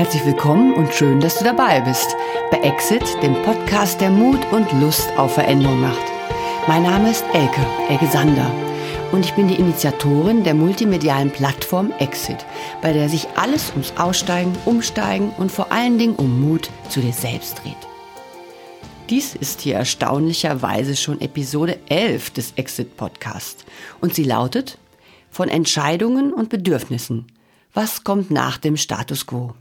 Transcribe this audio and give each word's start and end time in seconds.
Herzlich 0.00 0.24
willkommen 0.24 0.72
und 0.72 0.94
schön, 0.94 1.20
dass 1.20 1.36
du 1.36 1.44
dabei 1.44 1.82
bist 1.82 2.16
bei 2.50 2.56
Exit, 2.60 3.02
dem 3.22 3.34
Podcast, 3.42 4.00
der 4.00 4.10
Mut 4.10 4.40
und 4.50 4.72
Lust 4.80 5.10
auf 5.18 5.34
Veränderung 5.34 5.78
macht. 5.78 6.02
Mein 6.66 6.84
Name 6.84 7.10
ist 7.10 7.22
Elke, 7.34 7.60
Elke 7.90 8.06
Sander 8.06 8.50
und 9.12 9.26
ich 9.26 9.34
bin 9.34 9.46
die 9.48 9.56
Initiatorin 9.56 10.42
der 10.42 10.54
multimedialen 10.54 11.30
Plattform 11.30 11.92
Exit, 11.98 12.46
bei 12.80 12.94
der 12.94 13.10
sich 13.10 13.28
alles 13.36 13.72
ums 13.72 13.92
Aussteigen, 13.98 14.56
Umsteigen 14.64 15.32
und 15.36 15.52
vor 15.52 15.70
allen 15.70 15.98
Dingen 15.98 16.16
um 16.16 16.48
Mut 16.48 16.70
zu 16.88 17.00
dir 17.00 17.12
selbst 17.12 17.60
dreht. 17.62 17.76
Dies 19.10 19.34
ist 19.34 19.60
hier 19.60 19.74
erstaunlicherweise 19.74 20.96
schon 20.96 21.20
Episode 21.20 21.78
11 21.90 22.30
des 22.30 22.52
Exit 22.56 22.96
Podcasts 22.96 23.66
und 24.00 24.14
sie 24.14 24.24
lautet 24.24 24.78
von 25.30 25.50
Entscheidungen 25.50 26.32
und 26.32 26.48
Bedürfnissen. 26.48 27.26
Was 27.74 28.02
kommt 28.02 28.30
nach 28.30 28.56
dem 28.56 28.78
Status 28.78 29.26
quo? 29.26 29.52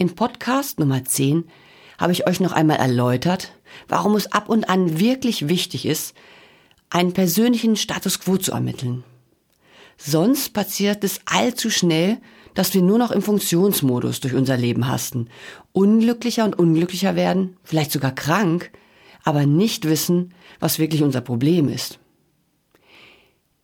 In 0.00 0.14
Podcast 0.14 0.80
Nummer 0.80 1.04
10 1.04 1.44
habe 1.98 2.12
ich 2.12 2.26
euch 2.26 2.40
noch 2.40 2.52
einmal 2.52 2.78
erläutert, 2.78 3.52
warum 3.86 4.16
es 4.16 4.32
ab 4.32 4.48
und 4.48 4.70
an 4.70 4.98
wirklich 4.98 5.48
wichtig 5.48 5.84
ist, 5.84 6.14
einen 6.88 7.12
persönlichen 7.12 7.76
Status 7.76 8.18
quo 8.18 8.38
zu 8.38 8.52
ermitteln. 8.52 9.04
Sonst 9.98 10.54
passiert 10.54 11.04
es 11.04 11.20
allzu 11.26 11.68
schnell, 11.68 12.16
dass 12.54 12.72
wir 12.72 12.80
nur 12.80 12.96
noch 12.96 13.10
im 13.10 13.20
Funktionsmodus 13.20 14.20
durch 14.20 14.32
unser 14.32 14.56
Leben 14.56 14.88
hasten, 14.88 15.28
unglücklicher 15.72 16.46
und 16.46 16.58
unglücklicher 16.58 17.14
werden, 17.14 17.58
vielleicht 17.62 17.92
sogar 17.92 18.14
krank, 18.14 18.70
aber 19.22 19.44
nicht 19.44 19.84
wissen, 19.84 20.32
was 20.60 20.78
wirklich 20.78 21.02
unser 21.02 21.20
Problem 21.20 21.68
ist. 21.68 21.98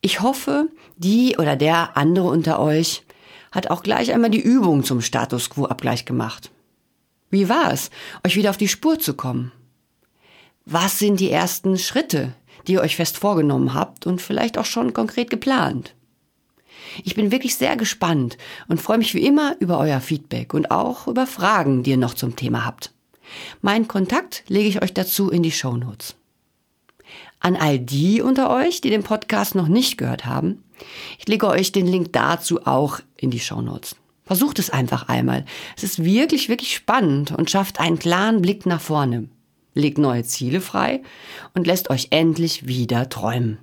Ich 0.02 0.20
hoffe, 0.20 0.68
die 0.98 1.38
oder 1.38 1.56
der 1.56 1.96
andere 1.96 2.28
unter 2.28 2.60
euch 2.60 3.05
hat 3.56 3.70
auch 3.70 3.82
gleich 3.82 4.12
einmal 4.12 4.30
die 4.30 4.40
Übung 4.40 4.84
zum 4.84 5.00
Status 5.00 5.48
Quo-Abgleich 5.48 6.04
gemacht. 6.04 6.50
Wie 7.30 7.48
war 7.48 7.72
es, 7.72 7.90
euch 8.24 8.36
wieder 8.36 8.50
auf 8.50 8.58
die 8.58 8.68
Spur 8.68 8.98
zu 8.98 9.14
kommen? 9.14 9.50
Was 10.66 10.98
sind 10.98 11.20
die 11.20 11.30
ersten 11.30 11.78
Schritte, 11.78 12.34
die 12.66 12.74
ihr 12.74 12.82
euch 12.82 12.96
fest 12.96 13.16
vorgenommen 13.16 13.72
habt 13.72 14.06
und 14.06 14.20
vielleicht 14.20 14.58
auch 14.58 14.66
schon 14.66 14.92
konkret 14.92 15.30
geplant? 15.30 15.94
Ich 17.02 17.14
bin 17.14 17.30
wirklich 17.30 17.56
sehr 17.56 17.76
gespannt 17.76 18.36
und 18.68 18.80
freue 18.80 18.98
mich 18.98 19.14
wie 19.14 19.26
immer 19.26 19.56
über 19.58 19.78
euer 19.78 20.00
Feedback 20.00 20.52
und 20.52 20.70
auch 20.70 21.08
über 21.08 21.26
Fragen, 21.26 21.82
die 21.82 21.90
ihr 21.90 21.96
noch 21.96 22.14
zum 22.14 22.36
Thema 22.36 22.64
habt. 22.64 22.92
Meinen 23.62 23.88
Kontakt 23.88 24.44
lege 24.48 24.68
ich 24.68 24.82
euch 24.82 24.92
dazu 24.92 25.30
in 25.30 25.42
die 25.42 25.50
Show 25.50 25.76
Notes. 25.76 26.14
An 27.40 27.56
all 27.56 27.78
die 27.78 28.20
unter 28.20 28.50
euch, 28.50 28.80
die 28.80 28.90
den 28.90 29.02
Podcast 29.02 29.54
noch 29.54 29.68
nicht 29.68 29.98
gehört 29.98 30.26
haben, 30.26 30.62
ich 31.18 31.26
lege 31.26 31.48
euch 31.48 31.72
den 31.72 31.86
Link 31.86 32.12
dazu 32.12 32.66
auch 32.66 33.00
in 33.16 33.30
die 33.30 33.40
Show 33.40 33.60
Notes. 33.60 33.96
Versucht 34.24 34.58
es 34.58 34.70
einfach 34.70 35.08
einmal. 35.08 35.44
Es 35.76 35.84
ist 35.84 36.04
wirklich, 36.04 36.48
wirklich 36.48 36.74
spannend 36.74 37.32
und 37.32 37.50
schafft 37.50 37.78
einen 37.78 37.98
klaren 37.98 38.42
Blick 38.42 38.66
nach 38.66 38.80
vorne, 38.80 39.28
legt 39.74 39.98
neue 39.98 40.24
Ziele 40.24 40.60
frei 40.60 41.02
und 41.54 41.66
lässt 41.66 41.90
euch 41.90 42.08
endlich 42.10 42.66
wieder 42.66 43.08
träumen. 43.08 43.58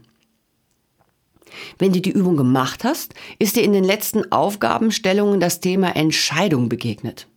Wenn 1.77 1.93
du 1.93 2.01
die 2.01 2.11
Übung 2.11 2.37
gemacht 2.37 2.83
hast, 2.83 3.13
ist 3.39 3.55
dir 3.55 3.63
in 3.63 3.73
den 3.73 3.83
letzten 3.83 4.31
Aufgabenstellungen 4.31 5.39
das 5.39 5.59
Thema 5.59 5.95
Entscheidung 5.95 6.69
begegnet. 6.69 7.27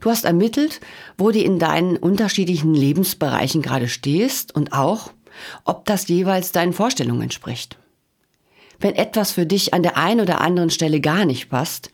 Du 0.00 0.10
hast 0.10 0.24
ermittelt, 0.24 0.80
wo 1.16 1.30
du 1.30 1.40
in 1.40 1.58
deinen 1.58 1.96
unterschiedlichen 1.96 2.74
Lebensbereichen 2.74 3.62
gerade 3.62 3.88
stehst 3.88 4.54
und 4.54 4.72
auch, 4.72 5.10
ob 5.64 5.84
das 5.86 6.08
jeweils 6.08 6.52
deinen 6.52 6.72
Vorstellungen 6.72 7.22
entspricht. 7.22 7.78
Wenn 8.80 8.94
etwas 8.94 9.32
für 9.32 9.46
dich 9.46 9.74
an 9.74 9.82
der 9.82 9.96
einen 9.96 10.20
oder 10.20 10.40
anderen 10.40 10.70
Stelle 10.70 11.00
gar 11.00 11.24
nicht 11.24 11.48
passt, 11.48 11.90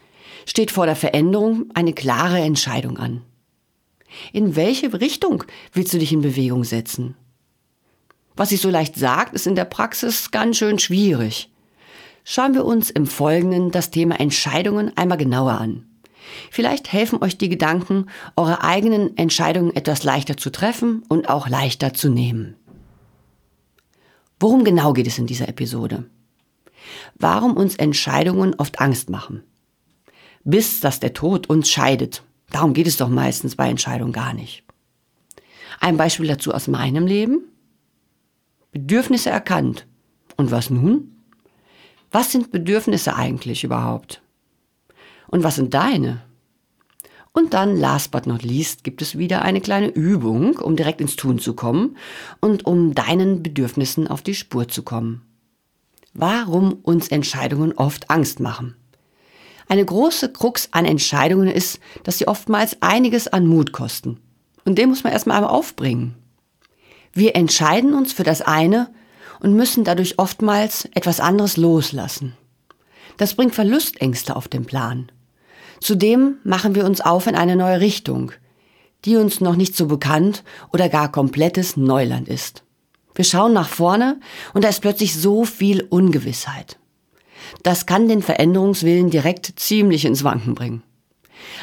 steht 0.46 0.70
vor 0.70 0.86
der 0.86 0.96
Veränderung 0.96 1.70
eine 1.74 1.92
klare 1.92 2.38
Entscheidung 2.38 2.98
an. 2.98 3.22
In 4.32 4.54
welche 4.54 4.92
Richtung 5.00 5.44
willst 5.72 5.92
du 5.92 5.98
dich 5.98 6.12
in 6.12 6.20
Bewegung 6.20 6.64
setzen? 6.64 7.16
Was 8.36 8.50
sich 8.50 8.60
so 8.60 8.68
leicht 8.68 8.96
sagt, 8.96 9.34
ist 9.34 9.46
in 9.46 9.54
der 9.54 9.64
Praxis 9.64 10.30
ganz 10.30 10.58
schön 10.58 10.78
schwierig. 10.78 11.50
Schauen 12.24 12.54
wir 12.54 12.64
uns 12.64 12.90
im 12.90 13.06
Folgenden 13.06 13.70
das 13.70 13.90
Thema 13.90 14.18
Entscheidungen 14.18 14.96
einmal 14.96 15.18
genauer 15.18 15.52
an. 15.52 15.86
Vielleicht 16.50 16.92
helfen 16.92 17.22
euch 17.22 17.38
die 17.38 17.48
Gedanken, 17.48 18.06
eure 18.34 18.62
eigenen 18.62 19.16
Entscheidungen 19.16 19.76
etwas 19.76 20.04
leichter 20.04 20.36
zu 20.36 20.50
treffen 20.50 21.02
und 21.08 21.28
auch 21.28 21.48
leichter 21.48 21.92
zu 21.92 22.08
nehmen. 22.08 22.56
Worum 24.40 24.64
genau 24.64 24.94
geht 24.94 25.06
es 25.06 25.18
in 25.18 25.26
dieser 25.26 25.48
Episode? 25.48 26.04
Warum 27.14 27.56
uns 27.56 27.76
Entscheidungen 27.76 28.54
oft 28.54 28.80
Angst 28.80 29.10
machen? 29.10 29.42
Bis 30.44 30.80
dass 30.80 31.00
der 31.00 31.14
Tod 31.14 31.48
uns 31.48 31.70
scheidet. 31.70 32.22
Darum 32.50 32.74
geht 32.74 32.86
es 32.86 32.96
doch 32.96 33.08
meistens 33.08 33.56
bei 33.56 33.68
Entscheidungen 33.68 34.12
gar 34.12 34.34
nicht. 34.34 34.64
Ein 35.80 35.96
Beispiel 35.96 36.28
dazu 36.28 36.52
aus 36.52 36.68
meinem 36.68 37.06
Leben. 37.06 37.44
Bedürfnisse 38.72 39.30
erkannt. 39.30 39.86
Und 40.36 40.50
was 40.50 40.70
nun? 40.70 41.16
Was 42.10 42.32
sind 42.32 42.52
Bedürfnisse 42.52 43.16
eigentlich 43.16 43.64
überhaupt? 43.64 44.22
Und 45.28 45.42
was 45.42 45.56
sind 45.56 45.74
deine? 45.74 46.22
Und 47.32 47.52
dann, 47.52 47.76
last 47.76 48.12
but 48.12 48.28
not 48.28 48.44
least, 48.44 48.84
gibt 48.84 49.02
es 49.02 49.18
wieder 49.18 49.42
eine 49.42 49.60
kleine 49.60 49.88
Übung, 49.88 50.56
um 50.58 50.76
direkt 50.76 51.00
ins 51.00 51.16
Tun 51.16 51.40
zu 51.40 51.54
kommen 51.54 51.96
und 52.40 52.66
um 52.66 52.94
deinen 52.94 53.42
Bedürfnissen 53.42 54.06
auf 54.06 54.22
die 54.22 54.36
Spur 54.36 54.68
zu 54.68 54.84
kommen. 54.84 55.22
Warum 56.14 56.74
uns 56.82 57.08
Entscheidungen 57.08 57.72
oft 57.72 58.08
Angst 58.08 58.38
machen. 58.40 58.76
Eine 59.68 59.84
große 59.84 60.32
Krux 60.32 60.68
an 60.70 60.84
Entscheidungen 60.84 61.48
ist, 61.48 61.80
dass 62.04 62.18
sie 62.18 62.28
oftmals 62.28 62.76
einiges 62.80 63.28
an 63.28 63.46
Mut 63.46 63.72
kosten. 63.72 64.20
Und 64.64 64.78
den 64.78 64.88
muss 64.90 65.04
man 65.04 65.12
erstmal 65.12 65.38
einmal 65.38 65.52
aufbringen. 65.52 66.14
Wir 67.12 67.34
entscheiden 67.34 67.94
uns 67.94 68.12
für 68.12 68.22
das 68.22 68.42
eine 68.42 68.90
und 69.40 69.54
müssen 69.54 69.84
dadurch 69.84 70.18
oftmals 70.18 70.88
etwas 70.94 71.20
anderes 71.20 71.56
loslassen. 71.56 72.36
Das 73.16 73.34
bringt 73.34 73.54
Verlustängste 73.54 74.36
auf 74.36 74.48
den 74.48 74.64
Plan. 74.64 75.10
Zudem 75.80 76.38
machen 76.44 76.74
wir 76.74 76.84
uns 76.84 77.00
auf 77.00 77.26
in 77.26 77.34
eine 77.34 77.56
neue 77.56 77.80
Richtung, 77.80 78.32
die 79.04 79.16
uns 79.16 79.40
noch 79.40 79.56
nicht 79.56 79.76
so 79.76 79.86
bekannt 79.86 80.44
oder 80.72 80.88
gar 80.88 81.10
komplettes 81.10 81.76
Neuland 81.76 82.28
ist. 82.28 82.62
Wir 83.14 83.24
schauen 83.24 83.52
nach 83.52 83.68
vorne 83.68 84.18
und 84.52 84.64
da 84.64 84.68
ist 84.68 84.80
plötzlich 84.80 85.14
so 85.14 85.44
viel 85.44 85.82
Ungewissheit. 85.82 86.78
Das 87.62 87.86
kann 87.86 88.08
den 88.08 88.22
Veränderungswillen 88.22 89.10
direkt 89.10 89.52
ziemlich 89.56 90.04
ins 90.04 90.24
Wanken 90.24 90.54
bringen. 90.54 90.82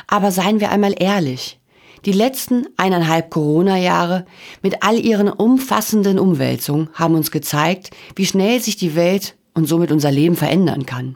Aber 0.07 0.31
seien 0.31 0.59
wir 0.59 0.71
einmal 0.71 0.95
ehrlich. 0.97 1.59
Die 2.05 2.11
letzten 2.11 2.65
eineinhalb 2.77 3.29
Corona-Jahre 3.29 4.25
mit 4.63 4.81
all 4.81 4.97
ihren 4.97 5.29
umfassenden 5.29 6.17
Umwälzungen 6.17 6.89
haben 6.93 7.15
uns 7.15 7.29
gezeigt, 7.29 7.91
wie 8.15 8.25
schnell 8.25 8.59
sich 8.59 8.75
die 8.75 8.95
Welt 8.95 9.35
und 9.53 9.67
somit 9.67 9.91
unser 9.91 10.11
Leben 10.11 10.35
verändern 10.35 10.85
kann. 10.85 11.15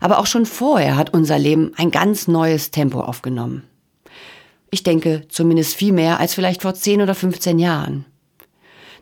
Aber 0.00 0.18
auch 0.18 0.26
schon 0.26 0.46
vorher 0.46 0.96
hat 0.96 1.12
unser 1.14 1.38
Leben 1.38 1.72
ein 1.76 1.90
ganz 1.90 2.28
neues 2.28 2.70
Tempo 2.70 3.00
aufgenommen. 3.00 3.64
Ich 4.70 4.82
denke 4.82 5.22
zumindest 5.28 5.74
viel 5.74 5.92
mehr 5.92 6.20
als 6.20 6.34
vielleicht 6.34 6.62
vor 6.62 6.74
10 6.74 7.02
oder 7.02 7.14
15 7.14 7.58
Jahren. 7.58 8.04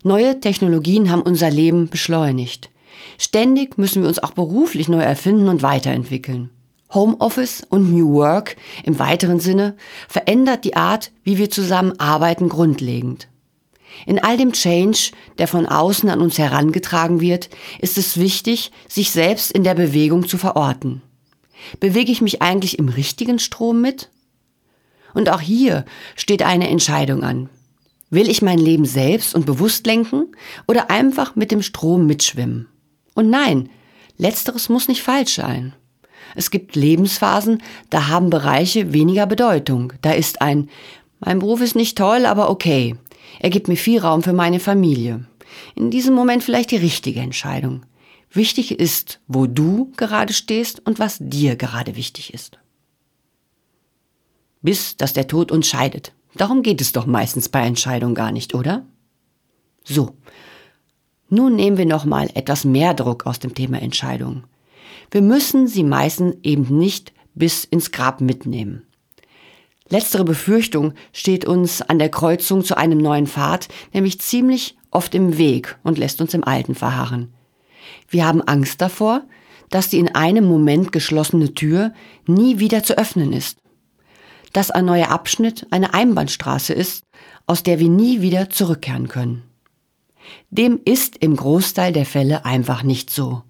Neue 0.05 0.41
Technologien 0.41 1.11
haben 1.11 1.23
unser 1.23 1.51
Leben 1.51 1.89
beschleunigt. 1.89 2.71
Ständig 3.19 3.79
müssen 3.79 4.03
wir 4.03 4.09
uns 4.09 4.19
auch 4.19 4.33
beruflich 4.33 4.89
neu 4.89 5.01
erfinden 5.01 5.49
und 5.49 5.63
weiterentwickeln. 5.63 6.51
Homeoffice 6.93 7.63
und 7.69 7.93
New 7.93 8.13
Work 8.15 8.57
im 8.85 8.99
weiteren 8.99 9.41
Sinne 9.41 9.77
verändert 10.09 10.65
die 10.65 10.77
Art, 10.77 11.13
wie 11.23 11.39
wir 11.39 11.51
zusammen 11.51 11.99
arbeiten, 11.99 12.49
grundlegend. 12.49 13.29
In 14.07 14.19
all 14.19 14.37
dem 14.37 14.53
Change, 14.53 15.13
der 15.39 15.47
von 15.47 15.67
außen 15.67 16.09
an 16.09 16.21
uns 16.21 16.39
herangetragen 16.39 17.21
wird, 17.21 17.49
ist 17.79 17.97
es 17.97 18.19
wichtig, 18.19 18.73
sich 18.89 19.11
selbst 19.11 19.53
in 19.53 19.65
der 19.65 19.75
Bewegung 19.75 20.27
zu 20.27 20.37
verorten. 20.37 21.03
Bewege 21.79 22.11
ich 22.11 22.21
mich 22.21 22.43
eigentlich 22.43 22.79
im 22.79 22.89
richtigen 22.89 23.39
Strom 23.39 23.81
mit? 23.81 24.11
Und 25.15 25.29
auch 25.29 25.41
hier 25.41 25.85
steht 26.17 26.43
eine 26.43 26.69
Entscheidung 26.69 27.23
an. 27.23 27.49
Will 28.13 28.29
ich 28.29 28.43
mein 28.43 28.59
Leben 28.59 28.85
selbst 28.85 29.35
und 29.35 29.47
bewusst 29.47 29.87
lenken 29.87 30.37
oder 30.69 30.91
einfach 30.91 31.35
mit 31.35 31.51
dem 31.51 31.63
Strom 31.63 32.07
mitschwimmen? 32.07 32.69
Und 33.15 33.31
nein, 33.31 33.71
letzteres 34.19 34.69
muss 34.69 34.87
nicht 34.87 35.01
falsch 35.01 35.37
sein. 35.37 35.73
Es 36.37 36.51
gibt 36.51 36.77
Lebensphasen, 36.77 37.63
da 37.89 38.09
haben 38.09 38.29
Bereiche 38.29 38.93
weniger 38.93 39.25
Bedeutung. 39.25 39.95
Da 40.03 40.13
ist 40.13 40.43
ein, 40.43 40.69
mein 41.21 41.39
Beruf 41.39 41.63
ist 41.63 41.75
nicht 41.75 41.97
toll, 41.97 42.27
aber 42.27 42.51
okay. 42.51 42.97
Er 43.41 43.49
gibt 43.49 43.69
mir 43.69 43.77
viel 43.77 44.01
Raum 44.01 44.23
für 44.23 44.35
meine 44.35 44.61
Familie. 44.61 45.25
In 45.75 45.91
diesem 45.91 46.15
Moment 46.15 46.45
vielleicht 46.45 46.71
die 46.71 46.77
richtige 46.77 47.21
Entscheidung. 47.21 47.87
Wichtig 48.31 48.79
ist, 48.79 49.21
wo 49.27 49.47
du 49.47 49.91
gerade 49.97 50.35
stehst 50.35 50.87
und 50.87 50.99
was 50.99 51.17
dir 51.19 51.57
gerade 51.57 51.97
wichtig 51.97 52.35
ist. 52.35 52.59
Bis 54.61 54.99
dass 54.99 55.15
der 55.15 55.29
Tod 55.29 55.51
uns 55.51 55.67
scheidet. 55.67 56.13
Darum 56.35 56.63
geht 56.63 56.81
es 56.81 56.93
doch 56.93 57.07
meistens 57.07 57.49
bei 57.49 57.61
Entscheidungen 57.61 58.15
gar 58.15 58.33
nicht, 58.33 58.55
oder? 58.55 58.87
So. 59.85 60.17
Nun 61.29 61.57
nehmen 61.57 61.79
wir 61.79 61.87
nochmal 61.87 62.29
etwas 62.35 62.65
mehr 62.65 62.95
Druck 62.95 63.27
aus 63.27 63.39
dem 63.39 63.55
Thema 63.55 63.81
Entscheidung. 63.81 64.45
Wir 65.11 65.23
müssen 65.23 65.67
sie 65.67 65.83
meistens 65.83 66.37
eben 66.43 66.79
nicht 66.79 67.13
bis 67.35 67.65
ins 67.65 67.91
Grab 67.91 68.21
mitnehmen. 68.21 68.87
Letztere 69.89 70.25
Befürchtung 70.25 70.95
steht 71.13 71.45
uns 71.45 71.83
an 71.83 71.99
der 71.99 72.09
Kreuzung 72.09 72.65
zu 72.65 72.77
einem 72.77 72.99
neuen 72.99 73.27
Pfad 73.27 73.69
nämlich 73.93 74.21
ziemlich 74.21 74.77
oft 74.91 75.15
im 75.15 75.39
Weg 75.39 75.79
und 75.83 75.99
lässt 75.99 76.21
uns 76.21 76.35
im 76.35 76.45
Alten 76.45 76.75
verharren. 76.75 77.33
Wir 78.09 78.27
haben 78.27 78.43
Angst 78.43 78.81
davor, 78.81 79.25
dass 79.71 79.89
die 79.89 79.99
in 79.99 80.15
einem 80.15 80.47
Moment 80.47 80.93
geschlossene 80.93 81.55
Tür 81.55 81.93
nie 82.27 82.59
wieder 82.59 82.83
zu 82.83 82.97
öffnen 82.97 83.33
ist. 83.33 83.62
Dass 84.53 84.71
ein 84.71 84.85
neuer 84.85 85.09
Abschnitt 85.09 85.67
eine 85.71 85.95
Einbahnstraße 85.95 86.73
ist, 86.73 87.05
aus 87.47 87.63
der 87.63 87.79
wir 87.79 87.89
nie 87.89 88.21
wieder 88.21 88.51
zurückkehren 88.51 89.09
können. 89.09 89.43
Dem 90.51 90.81
ist 90.85 91.17
im 91.19 91.37
Großteil 91.37 91.93
der 91.93 92.07
Fälle 92.07 92.45
einfach 92.45 92.83
nicht 92.83 93.11
so. 93.11 93.43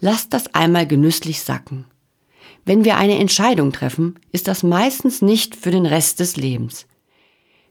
Lasst 0.00 0.34
das 0.34 0.54
einmal 0.54 0.86
genüsslich 0.86 1.40
sacken. 1.40 1.86
Wenn 2.64 2.84
wir 2.84 2.96
eine 2.96 3.18
Entscheidung 3.18 3.72
treffen, 3.72 4.18
ist 4.32 4.48
das 4.48 4.62
meistens 4.62 5.22
nicht 5.22 5.54
für 5.54 5.70
den 5.70 5.86
Rest 5.86 6.20
des 6.20 6.36
Lebens. 6.36 6.86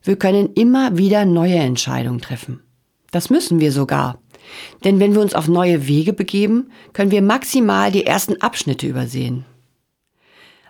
Wir 0.04 0.18
können 0.18 0.54
immer 0.54 0.98
wieder 0.98 1.26
neue 1.26 1.56
Entscheidungen 1.56 2.22
treffen. 2.22 2.62
Das 3.12 3.30
müssen 3.30 3.60
wir 3.60 3.72
sogar. 3.72 4.20
Denn 4.84 5.00
wenn 5.00 5.14
wir 5.14 5.22
uns 5.22 5.34
auf 5.34 5.48
neue 5.48 5.88
Wege 5.88 6.14
begeben, 6.14 6.72
können 6.92 7.12
wir 7.12 7.22
maximal 7.22 7.92
die 7.92 8.06
ersten 8.06 8.42
Abschnitte 8.42 8.88
übersehen. 8.88 9.46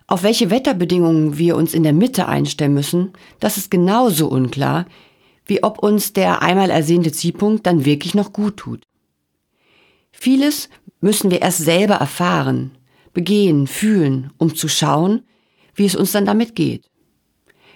Auf 0.08 0.24
welche 0.24 0.50
Wetterbedingungen 0.50 1.38
wir 1.38 1.56
uns 1.56 1.74
in 1.74 1.84
der 1.84 1.94
Mitte 1.94 2.28
einstellen 2.28 2.74
müssen, 2.74 3.14
das 3.40 3.58
ist 3.58 3.72
genauso 3.72 4.28
unklar, 4.28 4.86
wie 5.46 5.64
ob 5.64 5.80
uns 5.80 6.14
der 6.14 6.42
einmal 6.42 6.70
ersehnte 6.70 7.12
Zielpunkt 7.12 7.66
dann 7.66 7.86
wirklich 7.86 8.14
noch 8.14 8.34
gut 8.34 8.58
tut. 8.58 8.84
Vieles 10.12 10.70
müssen 11.02 11.32
wir 11.32 11.42
erst 11.42 11.60
selber 11.60 11.96
erfahren, 11.96 12.72
begehen, 13.14 13.68
fühlen, 13.68 14.32
um 14.38 14.56
zu 14.56 14.68
schauen, 14.68 15.24
wie 15.76 15.86
es 15.86 15.96
uns 15.96 16.12
dann 16.12 16.26
damit 16.26 16.56
geht. 16.56 16.90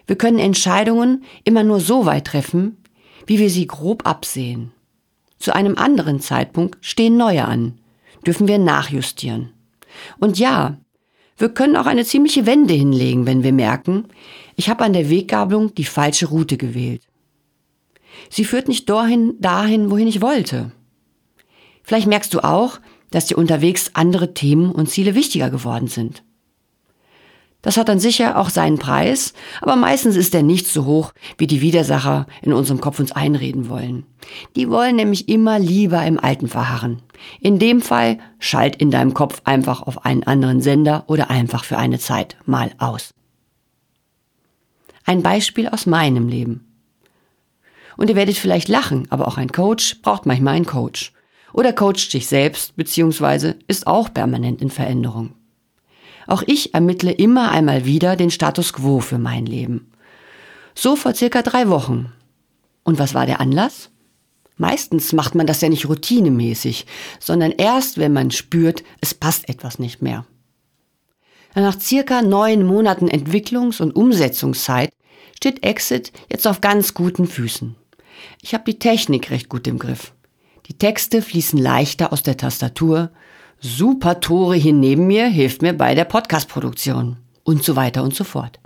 Wir 0.05 0.15
können 0.15 0.39
Entscheidungen 0.39 1.23
immer 1.43 1.63
nur 1.63 1.79
so 1.79 2.05
weit 2.05 2.27
treffen, 2.27 2.77
wie 3.25 3.39
wir 3.39 3.49
sie 3.49 3.67
grob 3.67 4.07
absehen. 4.07 4.71
Zu 5.37 5.53
einem 5.53 5.77
anderen 5.77 6.21
Zeitpunkt 6.21 6.77
stehen 6.81 7.17
neue 7.17 7.45
an, 7.45 7.79
dürfen 8.25 8.47
wir 8.47 8.57
nachjustieren. 8.57 9.53
Und 10.19 10.39
ja, 10.39 10.77
wir 11.37 11.49
können 11.49 11.75
auch 11.75 11.85
eine 11.85 12.05
ziemliche 12.05 12.45
Wende 12.45 12.73
hinlegen, 12.73 13.25
wenn 13.25 13.43
wir 13.43 13.53
merken, 13.53 14.05
ich 14.55 14.69
habe 14.69 14.83
an 14.83 14.93
der 14.93 15.09
Weggabelung 15.09 15.75
die 15.75 15.85
falsche 15.85 16.27
Route 16.27 16.57
gewählt. 16.57 17.03
Sie 18.29 18.43
führt 18.43 18.67
nicht 18.67 18.89
dahin, 18.89 19.35
dahin, 19.39 19.91
wohin 19.91 20.07
ich 20.07 20.21
wollte. 20.21 20.71
Vielleicht 21.83 22.07
merkst 22.07 22.33
du 22.33 22.43
auch, 22.43 22.79
dass 23.11 23.27
dir 23.27 23.37
unterwegs 23.37 23.91
andere 23.93 24.33
Themen 24.33 24.71
und 24.71 24.89
Ziele 24.89 25.15
wichtiger 25.15 25.49
geworden 25.49 25.87
sind. 25.87 26.23
Das 27.61 27.77
hat 27.77 27.89
dann 27.89 27.99
sicher 27.99 28.37
auch 28.37 28.49
seinen 28.49 28.77
Preis, 28.77 29.33
aber 29.61 29.75
meistens 29.75 30.15
ist 30.15 30.33
er 30.35 30.43
nicht 30.43 30.67
so 30.67 30.85
hoch, 30.85 31.13
wie 31.37 31.47
die 31.47 31.61
Widersacher 31.61 32.27
in 32.41 32.53
unserem 32.53 32.79
Kopf 32.79 32.99
uns 32.99 33.11
einreden 33.11 33.67
wollen. 33.67 34.05
Die 34.55 34.69
wollen 34.69 34.95
nämlich 34.95 35.27
immer 35.27 35.57
lieber 35.57 36.05
im 36.05 36.19
Alten 36.19 36.47
verharren. 36.47 37.01
In 37.41 37.59
dem 37.59 37.81
Fall 37.81 38.19
schalt 38.39 38.75
in 38.75 38.91
deinem 38.91 39.13
Kopf 39.13 39.41
einfach 39.43 39.81
auf 39.81 40.05
einen 40.05 40.23
anderen 40.23 40.61
Sender 40.61 41.03
oder 41.07 41.29
einfach 41.29 41.63
für 41.63 41.77
eine 41.77 41.99
Zeit 41.99 42.37
mal 42.45 42.71
aus. 42.77 43.13
Ein 45.03 45.23
Beispiel 45.23 45.67
aus 45.67 45.85
meinem 45.85 46.27
Leben. 46.27 46.67
Und 47.95 48.09
ihr 48.09 48.15
werdet 48.15 48.37
vielleicht 48.37 48.67
lachen, 48.67 49.07
aber 49.09 49.27
auch 49.27 49.37
ein 49.37 49.51
Coach 49.51 50.01
braucht 50.01 50.25
manchmal 50.25 50.55
einen 50.55 50.65
Coach. 50.65 51.13
Oder 51.53 51.73
coacht 51.73 52.11
sich 52.11 52.27
selbst, 52.27 52.75
beziehungsweise 52.75 53.57
ist 53.67 53.87
auch 53.87 54.13
permanent 54.13 54.61
in 54.61 54.69
Veränderung. 54.69 55.33
Auch 56.27 56.43
ich 56.45 56.73
ermittle 56.73 57.11
immer 57.11 57.51
einmal 57.51 57.85
wieder 57.85 58.15
den 58.15 58.31
Status 58.31 58.73
quo 58.73 58.99
für 58.99 59.17
mein 59.17 59.45
Leben. 59.45 59.91
So 60.75 60.95
vor 60.95 61.15
circa 61.15 61.41
drei 61.41 61.69
Wochen. 61.69 62.11
Und 62.83 62.99
was 62.99 63.13
war 63.13 63.25
der 63.25 63.39
Anlass? 63.39 63.89
Meistens 64.57 65.13
macht 65.13 65.35
man 65.35 65.47
das 65.47 65.61
ja 65.61 65.69
nicht 65.69 65.87
routinemäßig, 65.87 66.85
sondern 67.19 67.51
erst, 67.51 67.97
wenn 67.97 68.13
man 68.13 68.31
spürt, 68.31 68.83
es 69.01 69.13
passt 69.13 69.49
etwas 69.49 69.79
nicht 69.79 70.01
mehr. 70.01 70.25
Nach 71.55 71.79
circa 71.79 72.21
neun 72.21 72.65
Monaten 72.65 73.07
Entwicklungs- 73.07 73.81
und 73.81 73.95
Umsetzungszeit 73.95 74.91
steht 75.35 75.63
Exit 75.63 76.11
jetzt 76.29 76.47
auf 76.47 76.61
ganz 76.61 76.93
guten 76.93 77.27
Füßen. 77.27 77.75
Ich 78.41 78.53
habe 78.53 78.63
die 78.65 78.79
Technik 78.79 79.31
recht 79.31 79.49
gut 79.49 79.67
im 79.67 79.79
Griff. 79.79 80.13
Die 80.67 80.77
Texte 80.77 81.21
fließen 81.21 81.57
leichter 81.57 82.11
aus 82.11 82.23
der 82.23 82.37
Tastatur. 82.37 83.11
Super 83.59 84.19
Tore 84.19 84.55
hier 84.55 84.73
neben 84.73 85.07
mir 85.07 85.25
hilft 85.25 85.63
mir 85.63 85.73
bei 85.73 85.95
der 85.95 86.05
Podcast-Produktion. 86.05 87.17
Und 87.43 87.63
so 87.63 87.75
weiter 87.75 88.03
und 88.03 88.13
so 88.13 88.23
fort. 88.23 88.59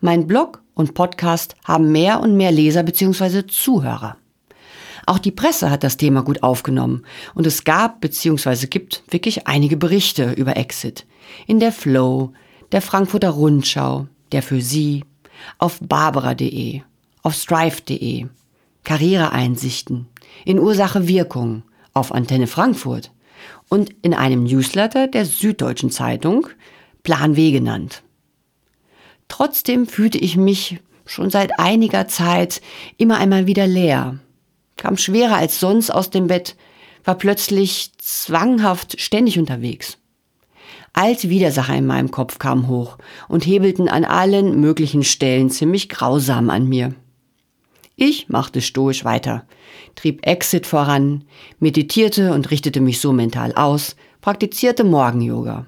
Mein 0.00 0.26
Blog 0.26 0.62
und 0.72 0.94
Podcast 0.94 1.56
haben 1.64 1.92
mehr 1.92 2.20
und 2.20 2.34
mehr 2.34 2.50
Leser 2.50 2.84
bzw. 2.84 3.46
Zuhörer. 3.46 4.16
Auch 5.04 5.18
die 5.18 5.30
Presse 5.30 5.70
hat 5.70 5.84
das 5.84 5.98
Thema 5.98 6.22
gut 6.22 6.42
aufgenommen 6.42 7.02
und 7.34 7.46
es 7.46 7.64
gab 7.64 8.00
bzw. 8.00 8.68
gibt 8.68 9.02
wirklich 9.10 9.46
einige 9.46 9.76
Berichte 9.76 10.32
über 10.32 10.56
Exit. 10.56 11.04
In 11.46 11.60
der 11.60 11.72
Flow, 11.72 12.32
der 12.72 12.80
Frankfurter 12.80 13.30
Rundschau, 13.30 14.06
der 14.32 14.42
für 14.42 14.62
Sie, 14.62 15.04
auf 15.58 15.80
barbara.de, 15.82 16.80
auf 17.22 17.34
strive.de, 17.34 18.26
Karriereeinsichten, 18.84 20.06
in 20.46 20.58
Ursache 20.58 21.08
Wirkung 21.08 21.62
auf 21.92 22.10
Antenne 22.12 22.46
Frankfurt 22.46 23.10
und 23.68 23.90
in 24.02 24.14
einem 24.14 24.44
Newsletter 24.44 25.06
der 25.06 25.24
Süddeutschen 25.24 25.90
Zeitung 25.90 26.48
Plan 27.02 27.36
W 27.36 27.50
genannt. 27.50 28.02
Trotzdem 29.28 29.86
fühlte 29.86 30.18
ich 30.18 30.36
mich 30.36 30.80
schon 31.06 31.30
seit 31.30 31.58
einiger 31.58 32.08
Zeit 32.08 32.60
immer 32.96 33.18
einmal 33.18 33.46
wieder 33.46 33.66
leer, 33.66 34.18
kam 34.76 34.96
schwerer 34.96 35.36
als 35.36 35.60
sonst 35.60 35.90
aus 35.90 36.10
dem 36.10 36.26
Bett, 36.26 36.56
war 37.04 37.14
plötzlich 37.14 37.92
zwanghaft 37.98 39.00
ständig 39.00 39.38
unterwegs. 39.38 39.98
Alte 40.92 41.28
Widersacher 41.28 41.76
in 41.76 41.86
meinem 41.86 42.10
Kopf 42.10 42.38
kamen 42.38 42.68
hoch 42.68 42.98
und 43.28 43.46
hebelten 43.46 43.88
an 43.88 44.04
allen 44.04 44.60
möglichen 44.60 45.04
Stellen 45.04 45.50
ziemlich 45.50 45.88
grausam 45.88 46.50
an 46.50 46.68
mir. 46.68 46.94
Ich 48.00 48.28
machte 48.28 48.60
stoisch 48.60 49.04
weiter, 49.04 49.44
trieb 49.96 50.24
Exit 50.24 50.68
voran, 50.68 51.24
meditierte 51.58 52.32
und 52.32 52.48
richtete 52.52 52.80
mich 52.80 53.00
so 53.00 53.12
mental 53.12 53.52
aus, 53.54 53.96
praktizierte 54.20 54.84
Morgen-Yoga. 54.84 55.66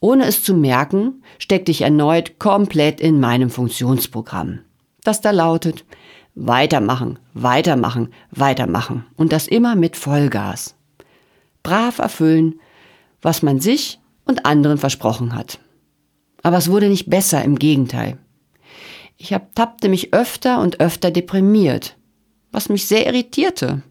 Ohne 0.00 0.24
es 0.24 0.42
zu 0.42 0.54
merken, 0.54 1.22
steckte 1.38 1.70
ich 1.70 1.82
erneut 1.82 2.40
komplett 2.40 3.00
in 3.00 3.20
meinem 3.20 3.48
Funktionsprogramm, 3.48 4.58
das 5.04 5.20
da 5.20 5.30
lautet, 5.30 5.84
weitermachen, 6.34 7.20
weitermachen, 7.32 8.12
weitermachen 8.32 9.06
und 9.16 9.30
das 9.30 9.46
immer 9.46 9.76
mit 9.76 9.96
Vollgas. 9.96 10.74
Brav 11.62 12.00
erfüllen, 12.00 12.58
was 13.22 13.42
man 13.42 13.60
sich 13.60 14.00
und 14.24 14.46
anderen 14.46 14.78
versprochen 14.78 15.36
hat. 15.36 15.60
Aber 16.42 16.56
es 16.56 16.68
wurde 16.72 16.88
nicht 16.88 17.08
besser, 17.08 17.44
im 17.44 17.56
Gegenteil. 17.56 18.18
Ich 19.22 19.34
hab, 19.34 19.54
tappte 19.54 19.90
mich 19.90 20.14
öfter 20.14 20.62
und 20.62 20.80
öfter 20.80 21.10
deprimiert, 21.10 21.98
was 22.52 22.70
mich 22.70 22.88
sehr 22.88 23.06
irritierte. 23.06 23.82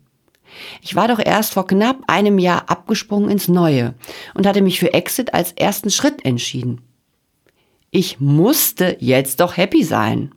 Ich 0.82 0.96
war 0.96 1.08
doch 1.08 1.20
erst 1.20 1.54
vor 1.54 1.68
knapp 1.68 1.98
einem 2.08 2.40
Jahr 2.40 2.68
abgesprungen 2.68 3.30
ins 3.30 3.48
Neue 3.48 3.94
und 4.34 4.48
hatte 4.48 4.64
mich 4.64 4.80
für 4.80 4.92
Exit 4.92 5.36
als 5.36 5.52
ersten 5.52 5.92
Schritt 5.92 6.26
entschieden. 6.26 6.82
Ich 7.92 8.20
musste 8.20 8.98
jetzt 9.00 9.40
doch 9.40 9.56
happy 9.56 9.84
sein. 9.84 10.34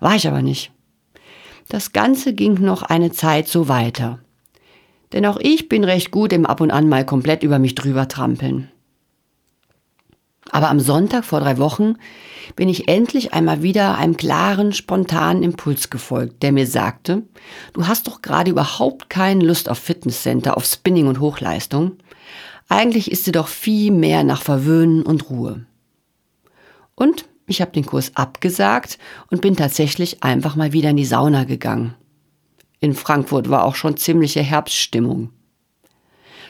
War 0.00 0.16
ich 0.16 0.26
aber 0.26 0.40
nicht. 0.40 0.72
Das 1.68 1.92
Ganze 1.92 2.32
ging 2.32 2.54
noch 2.54 2.82
eine 2.82 3.12
Zeit 3.12 3.48
so 3.48 3.68
weiter. 3.68 4.18
Denn 5.12 5.26
auch 5.26 5.36
ich 5.36 5.68
bin 5.68 5.84
recht 5.84 6.10
gut 6.10 6.32
im 6.32 6.46
Ab 6.46 6.62
und 6.62 6.70
an 6.70 6.88
mal 6.88 7.04
komplett 7.04 7.42
über 7.42 7.58
mich 7.58 7.74
drüber 7.74 8.08
trampeln. 8.08 8.70
Aber 10.50 10.70
am 10.70 10.80
Sonntag 10.80 11.26
vor 11.26 11.40
drei 11.40 11.58
Wochen 11.58 11.96
bin 12.56 12.68
ich 12.68 12.88
endlich 12.88 13.32
einmal 13.32 13.62
wieder 13.62 13.96
einem 13.96 14.16
klaren, 14.16 14.72
spontanen 14.72 15.42
Impuls 15.42 15.90
gefolgt, 15.90 16.42
der 16.42 16.52
mir 16.52 16.66
sagte, 16.66 17.22
du 17.72 17.86
hast 17.86 18.06
doch 18.06 18.22
gerade 18.22 18.50
überhaupt 18.50 19.10
keine 19.10 19.44
Lust 19.44 19.68
auf 19.68 19.78
Fitnesscenter, 19.78 20.56
auf 20.56 20.64
Spinning 20.64 21.06
und 21.06 21.20
Hochleistung. 21.20 21.92
Eigentlich 22.68 23.10
ist 23.10 23.26
dir 23.26 23.32
doch 23.32 23.48
viel 23.48 23.90
mehr 23.90 24.24
nach 24.24 24.42
Verwöhnen 24.42 25.02
und 25.02 25.30
Ruhe. 25.30 25.66
Und 26.94 27.26
ich 27.46 27.60
habe 27.60 27.72
den 27.72 27.86
Kurs 27.86 28.12
abgesagt 28.14 28.98
und 29.30 29.40
bin 29.40 29.56
tatsächlich 29.56 30.22
einfach 30.22 30.56
mal 30.56 30.72
wieder 30.72 30.90
in 30.90 30.96
die 30.96 31.04
Sauna 31.04 31.44
gegangen. 31.44 31.94
In 32.80 32.94
Frankfurt 32.94 33.48
war 33.50 33.64
auch 33.64 33.74
schon 33.74 33.96
ziemliche 33.96 34.40
Herbststimmung. 34.42 35.30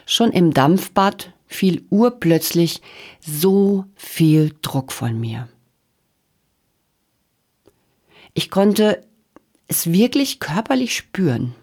Schon 0.07 0.33
im 0.33 0.53
Dampfbad 0.53 1.33
fiel 1.47 1.85
urplötzlich 1.91 2.81
so 3.21 3.85
viel 3.95 4.55
Druck 4.63 4.93
von 4.93 5.19
mir. 5.21 5.49
Ich 8.35 8.51
konnte 8.51 9.05
es 9.69 9.93
wirklich 9.93 10.41
körperlich 10.41 10.95
spüren. 10.97 11.55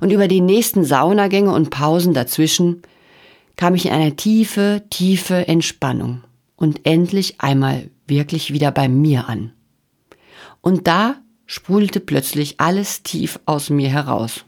Und 0.00 0.10
über 0.10 0.28
die 0.28 0.40
nächsten 0.40 0.84
Saunagänge 0.84 1.52
und 1.52 1.70
Pausen 1.70 2.12
dazwischen 2.12 2.82
kam 3.56 3.74
ich 3.74 3.86
in 3.86 3.92
eine 3.92 4.16
tiefe, 4.16 4.82
tiefe 4.90 5.48
Entspannung 5.48 6.22
und 6.56 6.86
endlich 6.86 7.40
einmal 7.40 7.90
wirklich 8.06 8.52
wieder 8.52 8.70
bei 8.70 8.88
mir 8.88 9.28
an. 9.28 9.52
Und 10.60 10.86
da 10.86 11.16
sprudelte 11.46 12.00
plötzlich 12.00 12.60
alles 12.60 13.02
tief 13.02 13.40
aus 13.46 13.70
mir 13.70 13.88
heraus. 13.88 14.44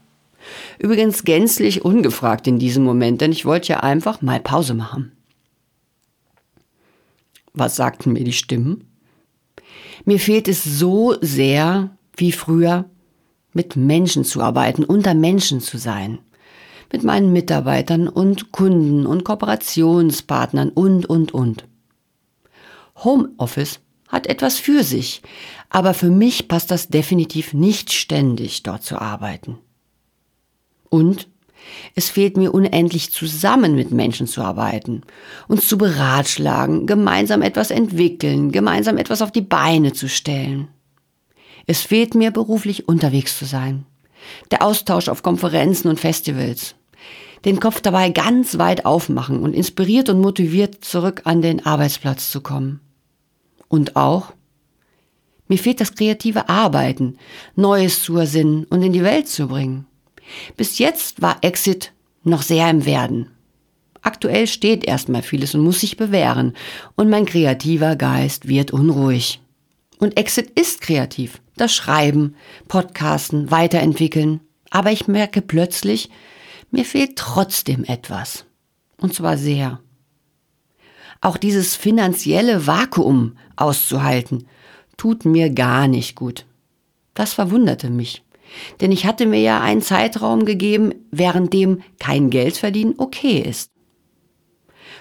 Übrigens 0.77 1.23
gänzlich 1.23 1.83
ungefragt 1.83 2.47
in 2.47 2.59
diesem 2.59 2.83
Moment, 2.83 3.21
denn 3.21 3.31
ich 3.31 3.45
wollte 3.45 3.69
ja 3.73 3.79
einfach 3.79 4.21
mal 4.21 4.39
Pause 4.39 4.73
machen. 4.73 5.11
Was 7.53 7.75
sagten 7.75 8.13
mir 8.13 8.23
die 8.23 8.33
Stimmen? 8.33 8.92
Mir 10.05 10.19
fehlt 10.19 10.47
es 10.47 10.63
so 10.63 11.15
sehr, 11.21 11.91
wie 12.15 12.31
früher, 12.31 12.85
mit 13.53 13.75
Menschen 13.75 14.25
zu 14.25 14.41
arbeiten, 14.41 14.83
unter 14.83 15.13
Menschen 15.13 15.61
zu 15.61 15.77
sein. 15.77 16.19
Mit 16.91 17.03
meinen 17.03 17.31
Mitarbeitern 17.31 18.07
und 18.07 18.51
Kunden 18.51 19.05
und 19.05 19.23
Kooperationspartnern 19.23 20.69
und, 20.69 21.05
und, 21.05 21.33
und. 21.33 21.65
Homeoffice 23.03 23.79
hat 24.09 24.27
etwas 24.27 24.59
für 24.59 24.83
sich, 24.83 25.21
aber 25.69 25.93
für 25.93 26.09
mich 26.09 26.47
passt 26.47 26.69
das 26.69 26.89
definitiv 26.89 27.53
nicht 27.53 27.91
ständig, 27.91 28.61
dort 28.63 28.83
zu 28.83 28.99
arbeiten. 28.99 29.57
Und 30.89 31.27
es 31.95 32.09
fehlt 32.09 32.37
mir 32.37 32.53
unendlich 32.53 33.11
zusammen 33.11 33.75
mit 33.75 33.91
Menschen 33.91 34.27
zu 34.27 34.41
arbeiten, 34.41 35.01
uns 35.47 35.67
zu 35.67 35.77
beratschlagen, 35.77 36.87
gemeinsam 36.87 37.41
etwas 37.41 37.71
entwickeln, 37.71 38.51
gemeinsam 38.51 38.97
etwas 38.97 39.21
auf 39.21 39.31
die 39.31 39.41
Beine 39.41 39.93
zu 39.93 40.09
stellen. 40.09 40.69
Es 41.65 41.81
fehlt 41.81 42.15
mir 42.15 42.31
beruflich 42.31 42.87
unterwegs 42.87 43.37
zu 43.37 43.45
sein. 43.45 43.85
Der 44.51 44.63
Austausch 44.63 45.07
auf 45.07 45.23
Konferenzen 45.23 45.87
und 45.87 45.99
Festivals. 45.99 46.75
Den 47.45 47.59
Kopf 47.59 47.81
dabei 47.81 48.09
ganz 48.09 48.57
weit 48.57 48.85
aufmachen 48.85 49.41
und 49.41 49.53
inspiriert 49.53 50.09
und 50.09 50.21
motiviert 50.21 50.83
zurück 50.83 51.21
an 51.25 51.41
den 51.41 51.65
Arbeitsplatz 51.65 52.31
zu 52.31 52.41
kommen. 52.41 52.79
Und 53.67 53.95
auch, 53.95 54.33
mir 55.47 55.57
fehlt 55.57 55.81
das 55.81 55.93
kreative 55.93 56.47
Arbeiten, 56.47 57.17
Neues 57.55 58.01
zu 58.01 58.17
ersinnen 58.17 58.63
und 58.65 58.81
in 58.81 58.93
die 58.93 59.03
Welt 59.03 59.27
zu 59.27 59.47
bringen. 59.47 59.85
Bis 60.57 60.79
jetzt 60.79 61.21
war 61.21 61.37
Exit 61.41 61.93
noch 62.23 62.41
sehr 62.41 62.69
im 62.69 62.85
Werden. 62.85 63.29
Aktuell 64.01 64.47
steht 64.47 64.83
erstmal 64.83 65.21
vieles 65.21 65.55
und 65.55 65.61
muss 65.61 65.79
sich 65.79 65.97
bewähren 65.97 66.53
und 66.95 67.09
mein 67.09 67.25
kreativer 67.25 67.95
Geist 67.95 68.47
wird 68.47 68.71
unruhig. 68.71 69.39
Und 69.97 70.17
Exit 70.17 70.59
ist 70.59 70.81
kreativ. 70.81 71.41
Das 71.55 71.73
Schreiben, 71.73 72.35
Podcasten, 72.67 73.51
Weiterentwickeln. 73.51 74.41
Aber 74.69 74.91
ich 74.91 75.07
merke 75.07 75.41
plötzlich, 75.41 76.09
mir 76.71 76.83
fehlt 76.83 77.15
trotzdem 77.15 77.85
etwas. 77.85 78.45
Und 78.97 79.13
zwar 79.13 79.37
sehr. 79.37 79.79
Auch 81.21 81.37
dieses 81.37 81.75
finanzielle 81.75 82.67
Vakuum 82.67 83.37
auszuhalten, 83.55 84.47
tut 84.97 85.23
mir 85.23 85.49
gar 85.51 85.87
nicht 85.87 86.15
gut. 86.15 86.45
Das 87.13 87.33
verwunderte 87.33 87.89
mich. 87.89 88.23
Denn 88.81 88.91
ich 88.91 89.05
hatte 89.05 89.25
mir 89.25 89.41
ja 89.41 89.61
einen 89.61 89.81
Zeitraum 89.81 90.45
gegeben, 90.45 90.93
während 91.11 91.53
dem 91.53 91.81
kein 91.99 92.29
Geld 92.29 92.57
verdienen 92.57 92.95
okay 92.97 93.39
ist. 93.39 93.71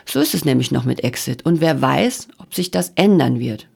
So 0.05 0.21
ist 0.21 0.35
es 0.35 0.45
nämlich 0.45 0.71
noch 0.73 0.85
mit 0.85 1.05
Exit 1.05 1.45
und 1.45 1.61
wer 1.61 1.81
weiß, 1.81 2.29
ob 2.39 2.55
sich 2.55 2.71
das 2.71 2.93
ändern 2.97 3.39
wird. 3.39 3.69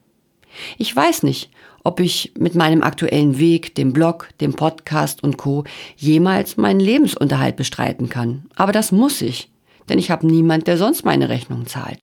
Ich 0.77 0.93
weiß 0.95 1.23
nicht, 1.23 1.49
ob 1.83 1.99
ich 1.99 2.33
mit 2.37 2.55
meinem 2.55 2.83
aktuellen 2.83 3.39
Weg, 3.39 3.75
dem 3.75 3.93
Blog, 3.93 4.29
dem 4.41 4.53
Podcast 4.53 5.23
und 5.23 5.37
Co 5.37 5.63
jemals 5.95 6.57
meinen 6.57 6.79
Lebensunterhalt 6.79 7.55
bestreiten 7.55 8.09
kann. 8.09 8.45
Aber 8.55 8.71
das 8.71 8.91
muss 8.91 9.21
ich, 9.21 9.49
denn 9.87 9.99
ich 9.99 10.11
habe 10.11 10.27
niemand, 10.27 10.67
der 10.67 10.77
sonst 10.77 11.05
meine 11.05 11.29
Rechnung 11.29 11.65
zahlt. 11.65 11.99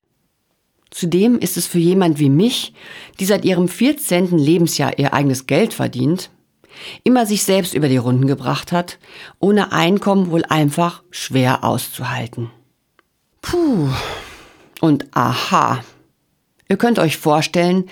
Zudem 0.90 1.38
ist 1.38 1.57
es 1.57 1.66
für 1.66 1.81
jemand 1.81 2.19
wie 2.21 2.31
mich, 2.31 2.73
die 3.19 3.25
seit 3.25 3.45
ihrem 3.45 3.69
14. 3.69 4.38
Lebensjahr 4.38 4.99
ihr 4.99 5.12
eigenes 5.12 5.47
Geld 5.47 5.75
verdient, 5.75 6.31
immer 7.02 7.26
sich 7.26 7.45
selbst 7.45 7.75
über 7.75 7.88
die 7.88 7.97
Runden 7.97 8.26
gebracht 8.26 8.73
hat, 8.73 8.99
ohne 9.40 9.73
Einkommen 9.73 10.31
wohl 10.31 10.45
einfach 10.45 11.02
schwer 11.11 11.64
auszuhalten. 11.64 12.50
Puh. 13.43 13.88
Und 14.81 15.07
aha. 15.12 15.83
Ihr 16.69 16.76
könnt 16.76 16.99
euch 16.99 17.19
vorstellen, 17.19 17.85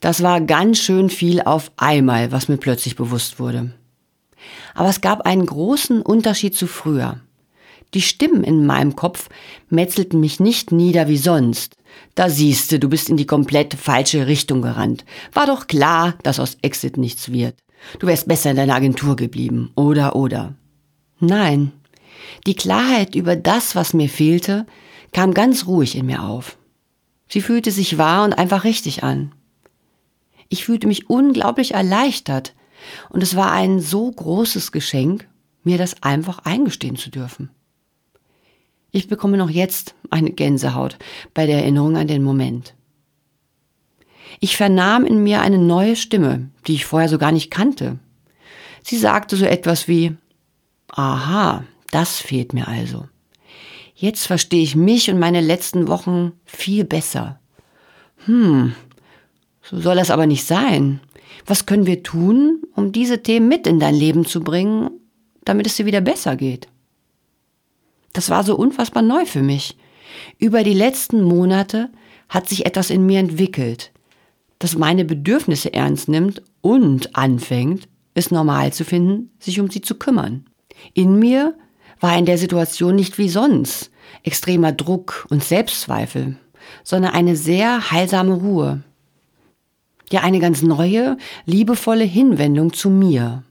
das 0.00 0.22
war 0.22 0.40
ganz 0.40 0.78
schön 0.78 1.10
viel 1.10 1.42
auf 1.42 1.72
einmal, 1.76 2.32
was 2.32 2.48
mir 2.48 2.56
plötzlich 2.56 2.96
bewusst 2.96 3.38
wurde. 3.38 3.72
Aber 4.74 4.88
es 4.88 5.00
gab 5.00 5.22
einen 5.26 5.46
großen 5.46 6.00
Unterschied 6.00 6.56
zu 6.56 6.66
früher. 6.66 7.20
Die 7.92 8.02
Stimmen 8.02 8.44
in 8.44 8.66
meinem 8.66 8.94
Kopf 8.94 9.28
metzelten 9.68 10.20
mich 10.20 10.38
nicht 10.38 10.70
nieder 10.70 11.08
wie 11.08 11.16
sonst. 11.16 11.76
Da 12.14 12.30
siehste, 12.30 12.78
du 12.78 12.88
bist 12.88 13.08
in 13.08 13.16
die 13.16 13.26
komplett 13.26 13.74
falsche 13.74 14.28
Richtung 14.28 14.62
gerannt. 14.62 15.04
War 15.32 15.46
doch 15.46 15.66
klar, 15.66 16.14
dass 16.22 16.38
aus 16.38 16.56
Exit 16.62 16.96
nichts 16.96 17.32
wird. 17.32 17.56
Du 17.98 18.06
wärst 18.06 18.28
besser 18.28 18.50
in 18.50 18.56
deiner 18.56 18.74
Agentur 18.74 19.16
geblieben. 19.16 19.70
Oder, 19.74 20.16
oder. 20.16 20.54
Nein. 21.18 21.72
Die 22.46 22.54
Klarheit 22.54 23.14
über 23.14 23.36
das, 23.36 23.74
was 23.74 23.94
mir 23.94 24.08
fehlte, 24.08 24.66
kam 25.12 25.34
ganz 25.34 25.66
ruhig 25.66 25.96
in 25.96 26.06
mir 26.06 26.22
auf. 26.22 26.56
Sie 27.28 27.40
fühlte 27.40 27.70
sich 27.70 27.98
wahr 27.98 28.24
und 28.24 28.32
einfach 28.32 28.64
richtig 28.64 29.02
an. 29.04 29.32
Ich 30.48 30.64
fühlte 30.64 30.86
mich 30.86 31.08
unglaublich 31.08 31.74
erleichtert 31.74 32.54
und 33.08 33.22
es 33.22 33.36
war 33.36 33.52
ein 33.52 33.80
so 33.80 34.10
großes 34.10 34.72
Geschenk, 34.72 35.28
mir 35.62 35.78
das 35.78 36.02
einfach 36.02 36.40
eingestehen 36.40 36.96
zu 36.96 37.10
dürfen. 37.10 37.50
Ich 38.90 39.06
bekomme 39.06 39.36
noch 39.36 39.50
jetzt 39.50 39.94
eine 40.10 40.32
Gänsehaut 40.32 40.96
bei 41.34 41.46
der 41.46 41.58
Erinnerung 41.58 41.96
an 41.96 42.08
den 42.08 42.24
Moment. 42.24 42.74
Ich 44.40 44.56
vernahm 44.56 45.04
in 45.04 45.22
mir 45.22 45.42
eine 45.42 45.58
neue 45.58 45.96
Stimme, 45.96 46.48
die 46.66 46.74
ich 46.74 46.86
vorher 46.86 47.08
so 47.08 47.18
gar 47.18 47.30
nicht 47.30 47.50
kannte. 47.50 47.98
Sie 48.82 48.96
sagte 48.96 49.36
so 49.36 49.44
etwas 49.44 49.86
wie, 49.86 50.16
aha, 50.88 51.64
das 51.90 52.18
fehlt 52.18 52.54
mir 52.54 52.66
also. 52.66 53.06
Jetzt 53.94 54.26
verstehe 54.26 54.62
ich 54.62 54.74
mich 54.74 55.10
und 55.10 55.18
meine 55.18 55.42
letzten 55.42 55.88
Wochen 55.88 56.32
viel 56.46 56.84
besser. 56.84 57.38
Hm, 58.24 58.74
so 59.62 59.78
soll 59.78 59.96
das 59.96 60.10
aber 60.10 60.26
nicht 60.26 60.46
sein. 60.46 61.00
Was 61.44 61.66
können 61.66 61.84
wir 61.84 62.02
tun, 62.02 62.62
um 62.74 62.92
diese 62.92 63.22
Themen 63.22 63.46
mit 63.48 63.66
in 63.66 63.78
dein 63.78 63.94
Leben 63.94 64.24
zu 64.24 64.40
bringen, 64.40 64.90
damit 65.44 65.66
es 65.66 65.76
dir 65.76 65.84
wieder 65.84 66.00
besser 66.00 66.36
geht? 66.36 66.68
Das 68.14 68.30
war 68.30 68.42
so 68.42 68.56
unfassbar 68.56 69.02
neu 69.02 69.26
für 69.26 69.42
mich. 69.42 69.76
Über 70.38 70.64
die 70.64 70.74
letzten 70.74 71.22
Monate 71.22 71.90
hat 72.28 72.48
sich 72.48 72.64
etwas 72.66 72.90
in 72.90 73.04
mir 73.04 73.20
entwickelt, 73.20 73.92
das 74.60 74.76
meine 74.76 75.04
Bedürfnisse 75.04 75.72
ernst 75.72 76.08
nimmt 76.08 76.42
und 76.60 77.16
anfängt, 77.16 77.88
es 78.14 78.30
normal 78.30 78.72
zu 78.72 78.84
finden, 78.84 79.30
sich 79.40 79.58
um 79.58 79.70
sie 79.70 79.80
zu 79.80 79.96
kümmern. 79.96 80.44
In 80.94 81.18
mir 81.18 81.56
war 81.98 82.16
in 82.16 82.26
der 82.26 82.38
Situation 82.38 82.94
nicht 82.94 83.18
wie 83.18 83.28
sonst 83.28 83.90
extremer 84.22 84.72
Druck 84.72 85.26
und 85.30 85.42
Selbstzweifel, 85.42 86.36
sondern 86.84 87.12
eine 87.12 87.36
sehr 87.36 87.90
heilsame 87.90 88.34
Ruhe. 88.34 88.82
Ja, 90.10 90.20
eine 90.20 90.40
ganz 90.40 90.62
neue, 90.62 91.16
liebevolle 91.46 92.04
Hinwendung 92.04 92.72
zu 92.72 92.90
mir. 92.90 93.44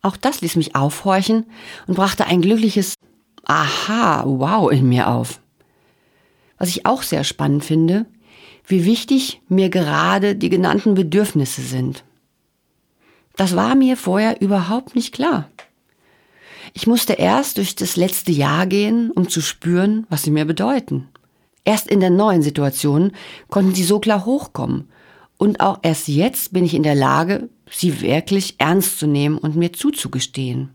Auch 0.00 0.16
das 0.16 0.40
ließ 0.40 0.56
mich 0.56 0.74
aufhorchen 0.74 1.46
und 1.86 1.96
brachte 1.96 2.26
ein 2.26 2.40
glückliches 2.40 2.94
Aha, 3.44 4.24
wow 4.24 4.70
in 4.70 4.88
mir 4.88 5.08
auf. 5.08 5.40
Was 6.58 6.68
ich 6.68 6.86
auch 6.86 7.02
sehr 7.02 7.24
spannend 7.24 7.64
finde, 7.64 8.06
wie 8.72 8.86
wichtig 8.86 9.42
mir 9.48 9.68
gerade 9.68 10.34
die 10.34 10.48
genannten 10.48 10.94
Bedürfnisse 10.94 11.60
sind. 11.60 12.04
Das 13.36 13.54
war 13.54 13.74
mir 13.74 13.98
vorher 13.98 14.40
überhaupt 14.40 14.96
nicht 14.96 15.12
klar. 15.12 15.48
Ich 16.72 16.86
musste 16.86 17.12
erst 17.12 17.58
durch 17.58 17.76
das 17.76 17.96
letzte 17.96 18.32
Jahr 18.32 18.66
gehen, 18.66 19.10
um 19.10 19.28
zu 19.28 19.42
spüren, 19.42 20.06
was 20.08 20.22
sie 20.22 20.30
mir 20.30 20.46
bedeuten. 20.46 21.08
Erst 21.64 21.86
in 21.86 22.00
der 22.00 22.08
neuen 22.10 22.42
Situation 22.42 23.12
konnten 23.50 23.74
sie 23.74 23.84
so 23.84 24.00
klar 24.00 24.24
hochkommen. 24.24 24.88
Und 25.36 25.60
auch 25.60 25.80
erst 25.82 26.08
jetzt 26.08 26.54
bin 26.54 26.64
ich 26.64 26.72
in 26.72 26.82
der 26.82 26.94
Lage, 26.94 27.50
sie 27.70 28.00
wirklich 28.00 28.54
ernst 28.56 28.98
zu 28.98 29.06
nehmen 29.06 29.36
und 29.36 29.54
mir 29.54 29.74
zuzugestehen. 29.74 30.70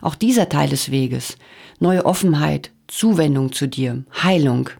Auch 0.00 0.16
dieser 0.16 0.48
Teil 0.48 0.68
des 0.68 0.90
Weges, 0.90 1.36
neue 1.78 2.04
Offenheit, 2.04 2.72
Zuwendung 2.88 3.52
zu 3.52 3.68
dir, 3.68 4.04
Heilung, 4.22 4.70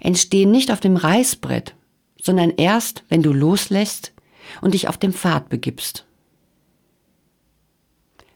entstehen 0.00 0.50
nicht 0.50 0.70
auf 0.70 0.80
dem 0.80 0.96
Reißbrett, 0.96 1.74
sondern 2.20 2.50
erst, 2.50 3.04
wenn 3.08 3.22
du 3.22 3.32
loslässt 3.32 4.12
und 4.60 4.74
dich 4.74 4.88
auf 4.88 4.98
dem 4.98 5.12
Pfad 5.12 5.48
begibst. 5.48 6.06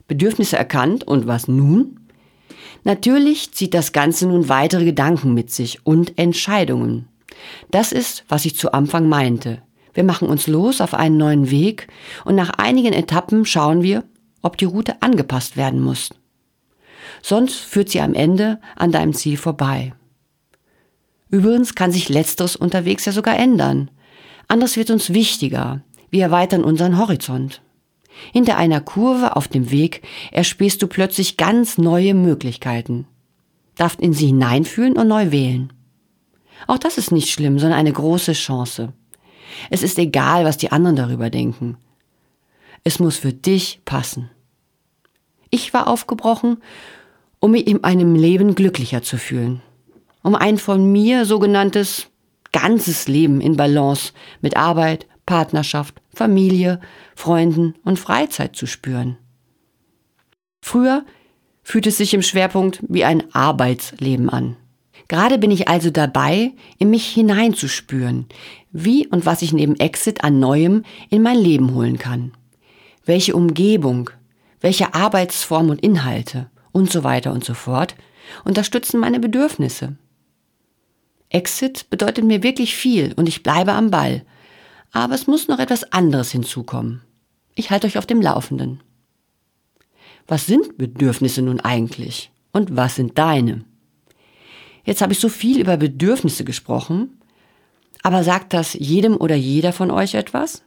Bedürfnisse 0.09 0.57
erkannt 0.57 1.07
und 1.07 1.27
was 1.27 1.47
nun? 1.49 2.01
Natürlich 2.85 3.53
zieht 3.53 3.75
das 3.75 3.93
Ganze 3.93 4.27
nun 4.27 4.49
weitere 4.49 4.85
Gedanken 4.85 5.35
mit 5.35 5.51
sich 5.51 5.87
und 5.87 6.19
Entscheidungen. 6.19 7.09
Das 7.71 7.93
ist, 7.93 8.25
was 8.29 8.45
ich 8.45 8.57
zu 8.57 8.73
Anfang 8.73 9.09
meinte. 9.09 9.63
Wir 9.95 10.05
machen 10.05 10.29
uns 10.29 10.47
los 10.47 10.81
auf 10.81 10.95
einen 10.95 11.17
neuen 11.17 11.51
Weg 11.51 11.89
und 12.25 12.35
nach 12.35 12.51
einigen 12.51 12.93
Etappen 12.93 13.45
schauen 13.45 13.83
wir, 13.83 14.05
ob 14.43 14.57
die 14.57 14.65
Route 14.65 15.03
angepasst 15.03 15.57
werden 15.57 15.81
muss. 15.81 16.11
Sonst 17.23 17.57
führt 17.57 17.91
sie 17.91 18.01
am 18.01 18.15
Ende 18.15 18.61
an 18.77 18.93
deinem 18.93 19.13
Ziel 19.13 19.37
vorbei. 19.37 19.93
Übrigens 21.31 21.75
kann 21.75 21.93
sich 21.93 22.09
letzteres 22.09 22.57
unterwegs 22.57 23.05
ja 23.05 23.13
sogar 23.13 23.39
ändern. 23.39 23.91
Anderes 24.49 24.77
wird 24.77 24.91
uns 24.91 25.13
wichtiger. 25.13 25.83
Wir 26.11 26.25
erweitern 26.25 26.65
unseren 26.65 26.99
Horizont. 26.99 27.63
Hinter 28.33 28.57
einer 28.57 28.81
Kurve 28.81 29.37
auf 29.37 29.49
dem 29.49 29.71
Weg 29.71 30.03
erspähst 30.33 30.83
du 30.83 30.89
plötzlich 30.89 31.37
ganz 31.37 31.79
neue 31.79 32.15
Möglichkeiten. 32.15 33.07
Darfst 33.77 34.01
in 34.01 34.13
sie 34.13 34.27
hineinfühlen 34.27 34.97
und 34.97 35.09
neu 35.09 35.31
wählen. 35.31 35.73
Auch 36.67 36.79
das 36.79 36.99
ist 36.99 37.13
nicht 37.13 37.31
schlimm, 37.31 37.59
sondern 37.59 37.79
eine 37.79 37.93
große 37.93 38.33
Chance. 38.33 38.93
Es 39.71 39.83
ist 39.83 39.99
egal, 39.99 40.45
was 40.45 40.57
die 40.57 40.73
anderen 40.73 40.97
darüber 40.97 41.31
denken. 41.31 41.77
Es 42.85 42.99
muss 42.99 43.17
für 43.17 43.33
dich 43.33 43.81
passen. 43.85 44.31
Ich 45.51 45.73
war 45.73 45.87
aufgebrochen, 45.87 46.59
um 47.39 47.53
mich 47.53 47.67
in 47.67 47.81
meinem 47.81 48.15
Leben 48.15 48.55
glücklicher 48.55 49.03
zu 49.03 49.17
fühlen. 49.17 49.63
Um 50.23 50.35
ein 50.35 50.59
von 50.59 50.91
mir 50.91 51.25
sogenanntes 51.25 52.09
ganzes 52.53 53.09
Leben 53.09 53.41
in 53.41 53.57
Balance 53.57 54.13
mit 54.41 54.57
Arbeit, 54.57 55.07
Partnerschaft, 55.27 56.01
Familie, 56.15 56.81
Freunden 57.15 57.75
und 57.85 57.99
Freizeit 57.99 58.57
zu 58.57 58.67
spüren. 58.67 59.17
Früher 60.61 61.05
fühlt 61.63 61.87
es 61.87 61.97
sich 61.97 62.15
im 62.15 62.23
Schwerpunkt 62.23 62.81
wie 62.89 63.05
ein 63.05 63.33
Arbeitsleben 63.35 64.29
an. 64.29 64.57
Gerade 65.09 65.39
bin 65.39 65.51
ich 65.51 65.69
also 65.69 65.91
dabei, 65.91 66.53
in 66.79 66.91
mich 66.91 67.07
hineinzuspüren, 67.07 68.27
wie 68.71 69.07
und 69.09 69.27
was 69.27 69.43
ich 69.43 69.53
neben 69.53 69.77
Exit 69.77 70.23
an 70.23 70.39
Neuem 70.39 70.85
in 71.09 71.23
mein 71.23 71.39
Leben 71.39 71.75
holen 71.75 71.99
kann. 71.99 72.33
Welche 73.05 73.35
Umgebung, 73.35 74.11
welche 74.61 74.95
Arbeitsform 74.95 75.71
und 75.71 75.81
Inhalte 75.81 76.51
und 76.73 76.91
so 76.91 77.03
weiter 77.03 77.33
und 77.33 77.45
so 77.45 77.55
fort 77.55 77.97
unterstützen 78.45 79.01
meine 79.01 79.19
Bedürfnisse. 79.19 79.97
Exit 81.31 81.89
bedeutet 81.91 82.25
mir 82.25 82.43
wirklich 82.43 82.75
viel 82.75 83.15
und 83.15 83.29
ich 83.29 83.43
bleibe 83.43 83.73
am 83.73 83.91
Ball. 83.91 84.25
Aber 84.93 85.15
es 85.15 85.27
muss 85.27 85.49
noch 85.49 85.61
etwas 85.61 85.93
anderes 85.93 86.33
hinzukommen. 86.33 87.03
Ich 87.55 87.71
halte 87.71 87.87
euch 87.87 87.97
auf 87.97 88.07
dem 88.07 88.21
Laufenden. 88.21 88.83
Was 90.27 90.47
sind 90.47 90.77
Bedürfnisse 90.77 91.43
nun 91.43 91.61
eigentlich? 91.61 92.31
Und 92.53 92.77
was 92.77 92.97
sind 92.97 93.17
deine? 93.17 93.65
Jetzt 94.85 95.03
habe 95.03 95.13
ich 95.13 95.21
so 95.21 95.29
viel 95.29 95.61
über 95.61 95.77
Bedürfnisse 95.77 96.45
gesprochen, 96.45 97.21
aber 98.03 98.25
sagt 98.25 98.53
das 98.53 98.75
jedem 98.75 99.17
oder 99.17 99.37
jeder 99.37 99.73
von 99.73 99.91
euch 99.91 100.15
etwas? 100.15 100.63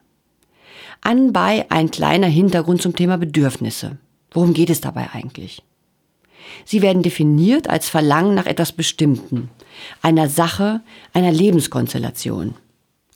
Anbei 1.02 1.66
ein 1.70 1.92
kleiner 1.92 2.28
Hintergrund 2.28 2.82
zum 2.82 2.96
Thema 2.96 3.18
Bedürfnisse. 3.18 3.98
Worum 4.32 4.54
geht 4.54 4.70
es 4.70 4.80
dabei 4.80 5.10
eigentlich? 5.12 5.62
Sie 6.66 6.82
werden 6.82 7.04
definiert 7.04 7.70
als 7.70 7.90
Verlangen 7.90 8.36
nach 8.36 8.46
etwas 8.46 8.72
Bestimmten, 8.72 9.50
einer 10.02 10.30
Sache, 10.30 10.82
einer 11.14 11.32
Lebenskonstellation. 11.32 12.56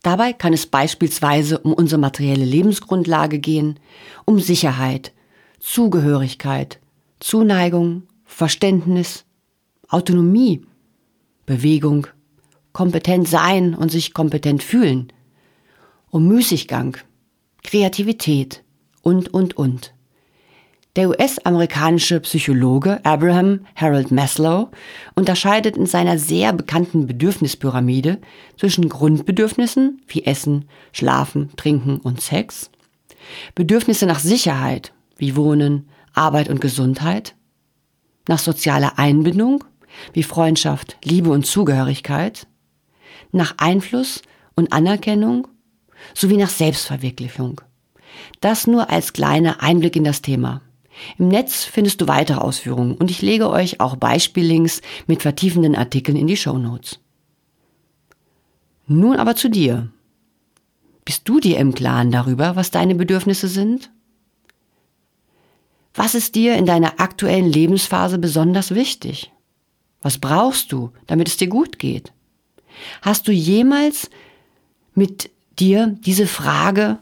Dabei 0.04 0.34
kann 0.34 0.54
es 0.54 0.66
beispielsweise 0.66 1.60
um 1.60 1.74
unsere 1.74 2.00
materielle 2.00 2.46
Lebensgrundlage 2.46 3.40
gehen, 3.40 3.80
um 4.26 4.40
Sicherheit, 4.40 5.12
Zugehörigkeit, 5.60 6.80
Zuneigung, 7.20 8.04
Verständnis, 8.26 9.26
Autonomie, 9.90 10.66
Bewegung, 11.46 12.08
kompetent 12.74 13.28
sein 13.28 13.74
und 13.74 13.92
sich 13.92 14.14
kompetent 14.14 14.62
fühlen, 14.62 15.12
um 16.10 16.28
Müßiggang, 16.28 16.98
Kreativität 17.64 18.64
und, 19.02 19.34
und, 19.34 19.58
und. 19.58 19.94
Der 20.98 21.10
US-amerikanische 21.10 22.20
Psychologe 22.22 23.00
Abraham 23.06 23.68
Harold 23.76 24.10
Maslow 24.10 24.72
unterscheidet 25.14 25.78
in 25.78 25.86
seiner 25.86 26.18
sehr 26.18 26.54
bekannten 26.54 27.06
Bedürfnispyramide 27.06 28.18
zwischen 28.58 28.90
Grundbedürfnissen 28.90 30.02
wie 30.08 30.24
Essen, 30.24 30.66
Schlafen, 30.92 31.52
Trinken 31.56 31.98
und 31.98 32.20
Sex, 32.22 32.72
Bedürfnisse 33.54 34.08
nach 34.08 34.18
Sicherheit 34.18 34.92
wie 35.20 35.36
Wohnen, 35.36 35.88
Arbeit 36.16 36.50
und 36.50 36.62
Gesundheit, 36.62 37.36
nach 38.28 38.40
sozialer 38.40 38.98
Einbindung 38.98 39.64
wie 40.14 40.24
Freundschaft, 40.24 40.98
Liebe 41.04 41.30
und 41.30 41.46
Zugehörigkeit, 41.46 42.48
nach 43.32 43.54
Einfluss 43.60 44.24
und 44.56 44.74
Anerkennung 44.74 45.48
sowie 46.16 46.38
nach 46.38 46.50
Selbstverwirklichung. 46.50 47.62
Das 48.42 48.66
nur 48.66 48.90
als 48.90 49.14
kleiner 49.14 49.62
Einblick 49.62 49.96
in 49.96 50.04
das 50.04 50.24
Thema. 50.24 50.62
Im 51.18 51.28
Netz 51.28 51.64
findest 51.64 52.02
du 52.02 52.08
weitere 52.08 52.40
Ausführungen 52.40 52.96
und 52.96 53.12
ich 53.12 53.22
lege 53.22 53.50
euch 53.50 53.80
auch 53.80 53.96
Beispiellinks 53.96 54.82
mit 55.06 55.22
vertiefenden 55.22 55.76
Artikeln 55.76 56.18
in 56.18 56.28
die 56.28 56.38
Show 56.38 56.58
Notes. 56.58 57.00
Nun 58.88 59.18
aber 59.18 59.36
zu 59.36 59.50
dir. 59.50 59.90
Bist 61.06 61.28
du 61.28 61.40
dir 61.40 61.58
im 61.58 61.74
Klaren 61.74 62.12
darüber, 62.12 62.56
was 62.56 62.72
deine 62.72 62.96
Bedürfnisse 62.96 63.48
sind? 63.48 63.92
Was 65.94 66.16
ist 66.16 66.36
dir 66.36 66.56
in 66.56 66.66
deiner 66.66 67.00
aktuellen 67.00 67.52
Lebensphase 67.52 68.18
besonders 68.18 68.76
wichtig? 68.76 69.32
Was 70.02 70.20
brauchst 70.20 70.72
du, 70.72 70.92
damit 71.08 71.28
es 71.28 71.38
dir 71.38 71.48
gut 71.48 71.80
geht? 71.80 72.14
Hast 73.02 73.28
du 73.28 73.32
jemals 73.32 74.10
mit 74.94 75.32
dir 75.60 75.98
diese 76.02 76.28
Frage 76.28 77.00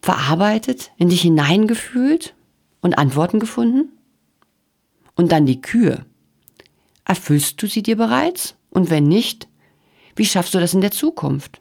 verarbeitet, 0.00 0.92
in 0.96 1.08
dich 1.08 1.22
hineingefühlt 1.22 2.34
und 2.80 2.98
Antworten 2.98 3.40
gefunden? 3.40 3.92
Und 5.14 5.32
dann 5.32 5.46
die 5.46 5.60
Kühe. 5.60 6.06
Erfüllst 7.04 7.60
du 7.62 7.66
sie 7.66 7.82
dir 7.82 7.96
bereits? 7.96 8.54
Und 8.70 8.90
wenn 8.90 9.04
nicht, 9.04 9.48
wie 10.14 10.26
schaffst 10.26 10.54
du 10.54 10.58
das 10.58 10.74
in 10.74 10.80
der 10.80 10.90
Zukunft? 10.90 11.60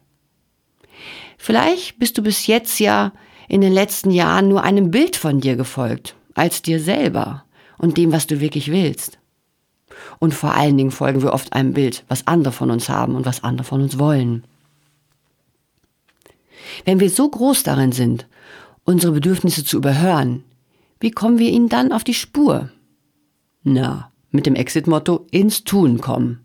Vielleicht 1.37 1.99
bist 1.99 2.17
du 2.17 2.21
bis 2.21 2.47
jetzt 2.47 2.79
ja 2.79 3.13
in 3.47 3.61
den 3.61 3.71
letzten 3.71 4.11
Jahren 4.11 4.49
nur 4.49 4.63
einem 4.63 4.91
Bild 4.91 5.15
von 5.15 5.39
dir 5.39 5.55
gefolgt, 5.55 6.15
als 6.33 6.61
dir 6.61 6.79
selber 6.79 7.45
und 7.77 7.97
dem, 7.97 8.11
was 8.11 8.27
du 8.27 8.39
wirklich 8.39 8.71
willst. 8.71 9.19
Und 10.19 10.33
vor 10.33 10.53
allen 10.53 10.77
Dingen 10.77 10.91
folgen 10.91 11.21
wir 11.21 11.33
oft 11.33 11.53
einem 11.53 11.73
Bild, 11.73 12.03
was 12.07 12.27
andere 12.27 12.51
von 12.51 12.71
uns 12.71 12.89
haben 12.89 13.15
und 13.15 13.25
was 13.25 13.43
andere 13.43 13.63
von 13.63 13.81
uns 13.81 13.97
wollen. 13.99 14.43
Wenn 16.85 16.99
wir 16.99 17.09
so 17.09 17.29
groß 17.29 17.63
darin 17.63 17.91
sind, 17.91 18.27
unsere 18.83 19.13
Bedürfnisse 19.13 19.63
zu 19.63 19.77
überhören, 19.77 20.43
wie 20.99 21.11
kommen 21.11 21.39
wir 21.39 21.49
ihnen 21.49 21.69
dann 21.69 21.91
auf 21.91 22.03
die 22.03 22.13
Spur? 22.13 22.69
Na, 23.63 24.11
mit 24.31 24.45
dem 24.45 24.55
Exit-Motto 24.55 25.27
ins 25.31 25.63
Tun 25.63 25.99
kommen. 25.99 26.43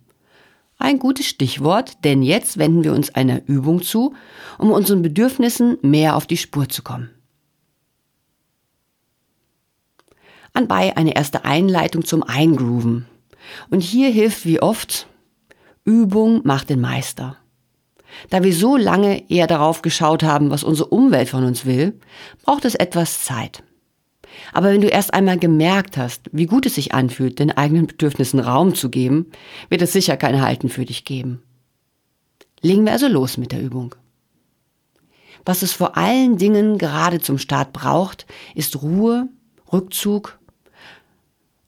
Ein 0.78 0.98
gutes 0.98 1.26
Stichwort, 1.26 2.04
denn 2.04 2.22
jetzt 2.22 2.58
wenden 2.58 2.82
wir 2.82 2.92
uns 2.92 3.14
einer 3.14 3.46
Übung 3.46 3.82
zu, 3.82 4.14
um 4.58 4.72
unseren 4.72 5.02
Bedürfnissen 5.02 5.78
mehr 5.82 6.16
auf 6.16 6.26
die 6.26 6.36
Spur 6.36 6.68
zu 6.68 6.82
kommen. 6.82 7.10
Anbei 10.54 10.96
eine 10.96 11.14
erste 11.14 11.44
Einleitung 11.44 12.04
zum 12.04 12.22
Eingrooven. 12.22 13.06
Und 13.70 13.80
hier 13.80 14.10
hilft 14.10 14.44
wie 14.44 14.60
oft, 14.60 15.06
Übung 15.84 16.42
macht 16.44 16.68
den 16.68 16.80
Meister. 16.80 17.36
Da 18.28 18.42
wir 18.42 18.52
so 18.52 18.76
lange 18.76 19.30
eher 19.30 19.46
darauf 19.46 19.82
geschaut 19.82 20.22
haben, 20.22 20.50
was 20.50 20.64
unsere 20.64 20.88
Umwelt 20.88 21.28
von 21.28 21.44
uns 21.44 21.64
will, 21.64 21.98
braucht 22.42 22.64
es 22.64 22.74
etwas 22.74 23.22
Zeit. 23.22 23.62
Aber 24.52 24.68
wenn 24.68 24.80
du 24.80 24.88
erst 24.88 25.14
einmal 25.14 25.38
gemerkt 25.38 25.96
hast, 25.96 26.28
wie 26.32 26.46
gut 26.46 26.66
es 26.66 26.74
sich 26.74 26.94
anfühlt, 26.94 27.38
den 27.38 27.50
eigenen 27.50 27.86
Bedürfnissen 27.86 28.40
Raum 28.40 28.74
zu 28.74 28.90
geben, 28.90 29.26
wird 29.68 29.82
es 29.82 29.92
sicher 29.92 30.16
kein 30.16 30.40
Halten 30.40 30.68
für 30.68 30.84
dich 30.84 31.04
geben. 31.04 31.42
Legen 32.60 32.84
wir 32.84 32.92
also 32.92 33.08
los 33.08 33.36
mit 33.36 33.52
der 33.52 33.62
Übung. 33.62 33.94
Was 35.44 35.62
es 35.62 35.72
vor 35.72 35.96
allen 35.96 36.36
Dingen 36.36 36.78
gerade 36.78 37.20
zum 37.20 37.38
Start 37.38 37.72
braucht, 37.72 38.26
ist 38.54 38.82
Ruhe, 38.82 39.28
Rückzug 39.72 40.38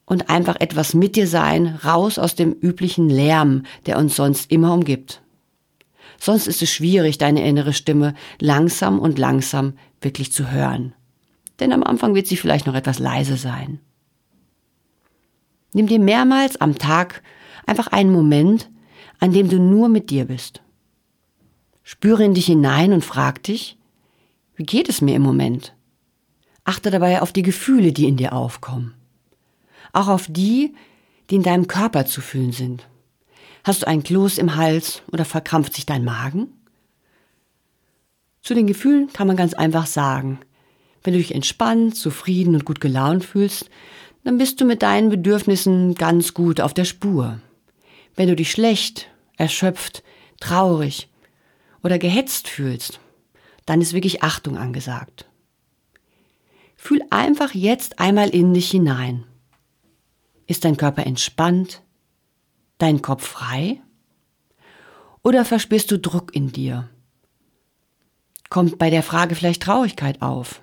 und 0.05 0.31
einfach 0.31 0.57
etwas 0.61 0.95
mit 0.95 1.17
dir 1.17 1.27
sein, 1.27 1.67
raus 1.85 2.19
aus 2.19 2.35
dem 2.37 2.53
üblichen 2.53 3.09
Lärm, 3.09 3.65
der 3.87 3.99
uns 3.99 4.15
sonst 4.15 4.53
immer 4.53 4.73
umgibt. 4.73 5.23
Sonst 6.21 6.47
ist 6.47 6.63
es 6.63 6.71
schwierig, 6.71 7.19
deine 7.19 7.47
innere 7.47 7.73
Stimme 7.73 8.15
langsam 8.41 9.01
und 9.01 9.19
langsam 9.19 9.75
wirklich 10.01 10.33
zu 10.33 10.51
hören 10.51 10.95
denn 11.61 11.73
am 11.73 11.83
Anfang 11.83 12.15
wird 12.15 12.27
sie 12.27 12.37
vielleicht 12.37 12.67
noch 12.67 12.75
etwas 12.75 12.99
leise 12.99 13.37
sein. 13.37 13.81
Nimm 15.73 15.87
dir 15.87 15.99
mehrmals 15.99 16.61
am 16.61 16.79
Tag 16.79 17.23
einfach 17.67 17.89
einen 17.89 18.13
Moment, 18.13 18.71
an 19.21 19.33
dem 19.33 19.49
du 19.49 19.59
nur 19.59 19.89
mit 19.89 20.11
dir 20.11 20.27
bist. 20.27 20.63
Spüre 21.83 22.25
in 22.25 22.35
dich 22.35 22.47
hinein 22.47 22.93
und 22.93 23.05
frag 23.05 23.43
dich, 23.43 23.77
wie 24.57 24.65
geht 24.65 24.89
es 24.89 25.01
mir 25.01 25.17
im 25.17 25.23
Moment? 25.23 25.75
Achte 26.65 26.91
dabei 26.91 27.21
auf 27.21 27.33
die 27.33 27.43
Gefühle, 27.43 27.93
die 27.93 28.07
in 28.07 28.17
dir 28.17 28.33
aufkommen. 28.33 28.95
Auch 29.93 30.09
auf 30.09 30.27
die, 30.29 30.75
die 31.29 31.37
in 31.37 31.43
deinem 31.43 31.67
Körper 31.67 32.07
zu 32.07 32.21
fühlen 32.21 32.53
sind. 32.53 32.89
Hast 33.65 33.83
du 33.83 33.87
ein 33.87 34.03
Kloß 34.03 34.39
im 34.39 34.57
Hals 34.57 35.03
oder 35.11 35.25
verkrampft 35.25 35.75
sich 35.75 35.87
dein 35.87 36.05
Magen? 36.05 36.53
Zu 38.43 38.55
den 38.55 38.67
Gefühlen 38.67 39.13
kann 39.13 39.27
man 39.27 39.37
ganz 39.37 39.55
einfach 39.55 39.87
sagen, 39.87 40.41
wenn 41.05 41.13
du 41.13 41.19
dich 41.21 41.35
entspannt, 41.35 41.97
zufrieden 41.97 42.55
und 42.55 42.65
gut 42.65 42.81
gelaunt 42.81 43.25
fühlst, 43.25 43.71
dann 44.25 44.39
bist 44.39 44.61
du 44.61 44.65
mit 44.65 44.83
deinen 44.83 45.11
Bedürfnissen 45.11 45.95
ganz 45.95 46.35
gut 46.35 46.61
auf 46.61 46.73
der 46.75 46.87
Spur. 46.87 47.41
Wenn 48.17 48.29
du 48.29 48.35
dich 48.35 48.51
schlecht, 48.51 49.09
erschöpft, 49.37 50.03
traurig 50.41 51.09
oder 51.83 51.99
gehetzt 51.99 52.49
fühlst, 52.49 53.01
dann 53.67 53.81
ist 53.81 53.93
wirklich 53.93 54.23
Achtung 54.23 54.57
angesagt. 54.57 55.27
Fühl 56.77 57.03
einfach 57.11 57.55
jetzt 57.55 57.99
einmal 57.99 58.31
in 58.31 58.55
dich 58.55 58.71
hinein. 58.71 59.25
Ist 60.47 60.65
dein 60.65 60.77
Körper 60.77 61.07
entspannt? 61.07 61.83
Dein 62.79 63.03
Kopf 63.03 63.27
frei? 63.27 63.81
Oder 65.23 65.45
verspürst 65.45 65.91
du 65.91 65.99
Druck 65.99 66.35
in 66.35 66.53
dir? 66.53 66.89
Kommt 68.51 68.79
bei 68.79 68.91
der 68.91 69.03
Frage 69.03 69.35
vielleicht 69.35 69.63
Traurigkeit 69.63 70.21
auf? 70.21 70.61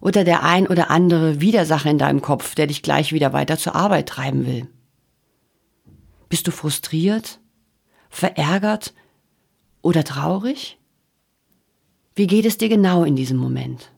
Oder 0.00 0.24
der 0.24 0.42
ein 0.44 0.66
oder 0.66 0.90
andere 0.90 1.40
Widersacher 1.40 1.90
in 1.90 1.98
deinem 1.98 2.22
Kopf, 2.22 2.54
der 2.54 2.66
dich 2.66 2.82
gleich 2.82 3.12
wieder 3.12 3.32
weiter 3.32 3.58
zur 3.58 3.74
Arbeit 3.74 4.08
treiben 4.08 4.46
will? 4.46 4.68
Bist 6.28 6.46
du 6.46 6.50
frustriert, 6.50 7.40
verärgert 8.10 8.94
oder 9.82 10.04
traurig? 10.04 10.78
Wie 12.14 12.26
geht 12.26 12.46
es 12.46 12.58
dir 12.58 12.68
genau 12.68 13.04
in 13.04 13.16
diesem 13.16 13.38
Moment? 13.38 13.92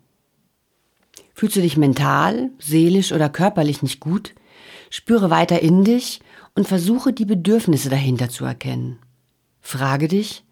Fühlst 1.35 1.57
du 1.57 1.63
dich 1.63 1.77
mental, 1.77 2.51
seelisch 2.59 3.13
oder 3.13 3.29
körperlich 3.29 3.83
nicht 3.83 4.01
gut? 4.01 4.35
Spüre 4.91 5.31
weiter 5.31 5.61
in 5.61 5.85
dich 5.85 6.21
und 6.55 6.69
versuche 6.69 7.13
die 7.13 7.25
Bedürfnisse 7.25 7.89
dahinter 7.89 8.29
zu 8.29 8.45
erkennen. 8.45 8.99
Frage 9.61 10.09
dich, 10.09 10.45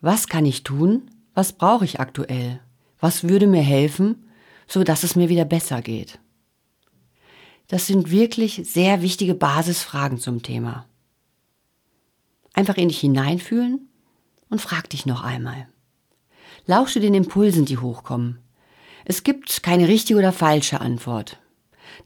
was 0.00 0.28
kann 0.28 0.46
ich 0.46 0.62
tun? 0.62 1.10
Was 1.34 1.52
brauche 1.52 1.84
ich 1.84 1.98
aktuell? 1.98 2.60
Was 3.00 3.28
würde 3.28 3.46
mir 3.46 3.62
helfen, 3.62 4.28
so 4.66 4.84
dass 4.84 5.04
es 5.04 5.16
mir 5.16 5.28
wieder 5.28 5.44
besser 5.44 5.82
geht? 5.82 6.18
Das 7.68 7.86
sind 7.86 8.10
wirklich 8.10 8.62
sehr 8.64 9.02
wichtige 9.02 9.34
Basisfragen 9.34 10.18
zum 10.18 10.42
Thema. 10.42 10.86
Einfach 12.52 12.76
in 12.76 12.88
dich 12.88 13.00
hineinfühlen 13.00 13.88
und 14.48 14.60
frag 14.60 14.88
dich 14.90 15.04
noch 15.04 15.22
einmal. 15.22 15.68
Lausche 16.66 17.00
den 17.00 17.14
Impulsen, 17.14 17.64
die 17.64 17.78
hochkommen. 17.78 18.38
Es 19.04 19.24
gibt 19.24 19.62
keine 19.62 19.88
richtige 19.88 20.18
oder 20.18 20.32
falsche 20.32 20.80
Antwort. 20.80 21.38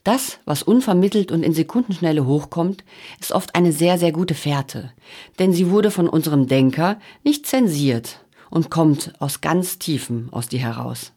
Das, 0.04 0.38
was 0.44 0.62
unvermittelt 0.62 1.32
und 1.32 1.42
in 1.42 1.52
Sekundenschnelle 1.52 2.26
hochkommt, 2.26 2.84
ist 3.20 3.32
oft 3.32 3.54
eine 3.54 3.72
sehr, 3.72 3.98
sehr 3.98 4.12
gute 4.12 4.34
Fährte, 4.34 4.92
denn 5.38 5.52
sie 5.52 5.70
wurde 5.70 5.90
von 5.90 6.08
unserem 6.08 6.46
Denker 6.46 6.98
nicht 7.22 7.46
zensiert 7.46 8.24
und 8.50 8.70
kommt 8.70 9.14
aus 9.20 9.40
ganz 9.40 9.78
Tiefen 9.78 10.28
aus 10.32 10.48
dir 10.48 10.60
heraus. 10.60 11.12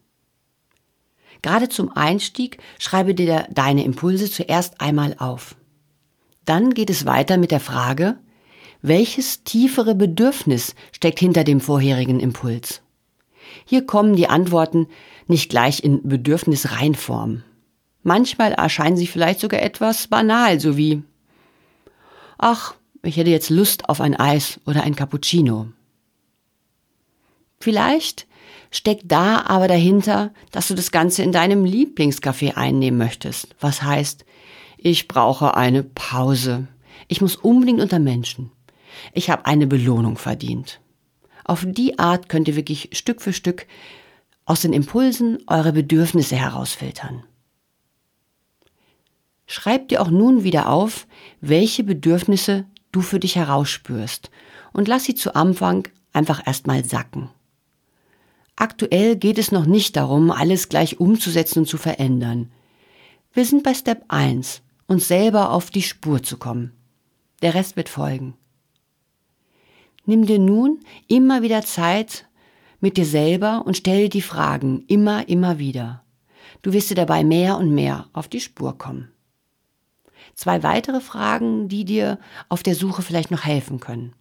Gerade 1.42 1.68
zum 1.68 1.92
Einstieg 1.92 2.60
schreibe 2.80 3.14
dir 3.14 3.48
deine 3.52 3.84
Impulse 3.84 4.32
zuerst 4.32 4.80
einmal 4.80 5.16
auf. 5.20 5.56
Dann 6.46 6.74
geht 6.74 6.90
es 6.90 7.06
weiter 7.06 7.38
mit 7.38 7.52
der 7.52 7.60
Frage, 7.60 8.18
welches 8.82 9.44
tiefere 9.44 9.96
Bedürfnis 9.96 10.76
steckt 10.92 11.20
hinter 11.20 11.44
dem 11.44 11.60
vorherigen 11.60 12.20
Impuls? 12.20 12.82
Hier 13.66 13.86
kommen 13.86 14.16
die 14.16 14.28
Antworten 14.28 14.88
nicht 15.28 15.50
gleich 15.50 15.84
in 15.84 16.08
Bedürfnisreinform. 16.08 17.44
Manchmal 18.04 18.52
erscheinen 18.52 18.98
sie 18.98 19.08
vielleicht 19.08 19.40
sogar 19.40 19.62
etwas 19.62 20.08
banal, 20.08 20.60
so 20.60 20.76
wie 20.76 21.04
Ach, 22.38 22.76
ich 23.04 23.16
hätte 23.16 23.30
jetzt 23.30 23.50
Lust 23.50 23.88
auf 23.88 24.02
ein 24.02 24.16
Eis 24.16 24.60
oder 24.66 24.84
ein 24.84 24.96
Cappuccino. 24.96 25.68
Vielleicht 27.64 28.28
steckt 28.72 29.10
da 29.10 29.46
aber 29.46 29.70
dahinter, 29.70 30.34
dass 30.52 30.68
du 30.68 30.74
das 30.74 30.92
Ganze 30.92 31.24
in 31.24 31.32
deinem 31.32 31.64
Lieblingscafé 31.64 32.56
einnehmen 32.56 32.98
möchtest. 32.98 33.56
Was 33.62 33.84
heißt, 33.84 34.26
ich 34.78 35.08
brauche 35.08 35.56
eine 35.56 35.82
Pause. 35.82 36.68
Ich 37.08 37.22
muss 37.22 37.38
unbedingt 37.38 37.80
unter 37.80 38.00
Menschen. 38.00 38.52
Ich 39.14 39.30
habe 39.30 39.46
eine 39.46 39.66
Belohnung 39.66 40.18
verdient. 40.18 40.82
Auf 41.46 41.66
die 41.66 42.00
Art 42.00 42.28
könnt 42.28 42.50
ihr 42.50 42.58
wirklich 42.58 42.90
Stück 42.92 43.22
für 43.22 43.32
Stück 43.32 43.66
aus 44.44 44.60
den 44.60 44.74
Impulsen 44.74 45.38
eure 45.48 45.72
Bedürfnisse 45.72 46.36
herausfiltern. 46.36 47.24
Schreib 49.48 49.88
dir 49.88 50.02
auch 50.02 50.10
nun 50.10 50.44
wieder 50.44 50.68
auf, 50.68 51.08
welche 51.40 51.86
Bedürfnisse 51.86 52.66
du 52.92 53.00
für 53.00 53.22
dich 53.22 53.38
herausspürst 53.38 54.32
und 54.74 54.90
lass 54.90 55.06
sie 55.06 55.16
zu 55.16 55.34
Anfang 55.34 55.88
einfach 56.12 56.46
erstmal 56.46 56.84
sacken. 56.84 57.30
Aktuell 58.56 59.16
geht 59.16 59.38
es 59.38 59.52
noch 59.52 59.66
nicht 59.66 59.96
darum, 59.96 60.32
alles 60.32 60.70
gleich 60.70 61.00
umzusetzen 61.00 61.60
und 61.60 61.66
zu 61.66 61.78
verändern. 61.78 62.52
Wir 63.34 63.46
sind 63.46 63.64
bei 63.64 63.74
Step 63.74 64.06
1, 64.10 64.62
uns 64.88 65.08
selber 65.08 65.52
auf 65.52 65.72
die 65.72 65.82
Spur 65.82 66.22
zu 66.22 66.38
kommen. 66.38 66.74
Der 67.42 67.56
Rest 67.56 67.76
wird 67.76 67.90
folgen. 67.90 68.36
Nimm 70.06 70.26
dir 70.26 70.40
nun 70.40 70.80
immer 71.08 71.42
wieder 71.42 71.64
Zeit 71.64 72.28
mit 72.80 72.98
dir 72.98 73.06
selber 73.06 73.64
und 73.66 73.78
stell 73.78 74.04
dir 74.04 74.10
die 74.10 74.22
Fragen 74.22 74.84
immer, 74.88 75.28
immer 75.30 75.58
wieder. 75.58 76.04
Du 76.62 76.74
wirst 76.74 76.90
dir 76.90 76.96
dabei 76.96 77.24
mehr 77.24 77.58
und 77.58 77.74
mehr 77.74 78.08
auf 78.14 78.28
die 78.28 78.42
Spur 78.42 78.78
kommen. 78.78 79.12
Zwei 80.36 80.64
weitere 80.64 81.00
Fragen, 81.00 81.70
die 81.70 81.86
dir 81.86 82.20
auf 82.50 82.64
der 82.64 82.76
Suche 82.76 83.02
vielleicht 83.02 83.32
noch 83.32 83.46
helfen 83.46 83.80
können. 83.80 84.14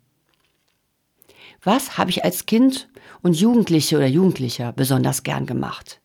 Was 1.62 1.96
habe 1.98 2.10
ich 2.10 2.24
als 2.24 2.46
Kind 2.46 2.88
und 3.22 3.38
Jugendliche 3.38 3.96
oder 3.96 4.06
Jugendlicher 4.06 4.72
besonders 4.72 5.22
gern 5.22 5.46
gemacht? 5.46 6.00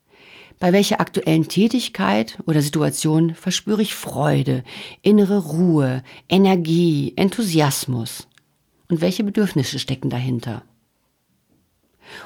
Bei 0.60 0.74
welcher 0.74 1.00
aktuellen 1.00 1.48
Tätigkeit 1.48 2.40
oder 2.46 2.62
Situation 2.62 3.36
verspüre 3.36 3.82
ich 3.82 3.94
Freude, 3.94 4.64
innere 5.02 5.40
Ruhe, 5.40 6.04
Energie, 6.30 7.14
Enthusiasmus? 7.16 8.28
Und 8.90 9.02
welche 9.02 9.24
Bedürfnisse 9.24 9.80
stecken 9.80 10.10
dahinter? 10.10 10.64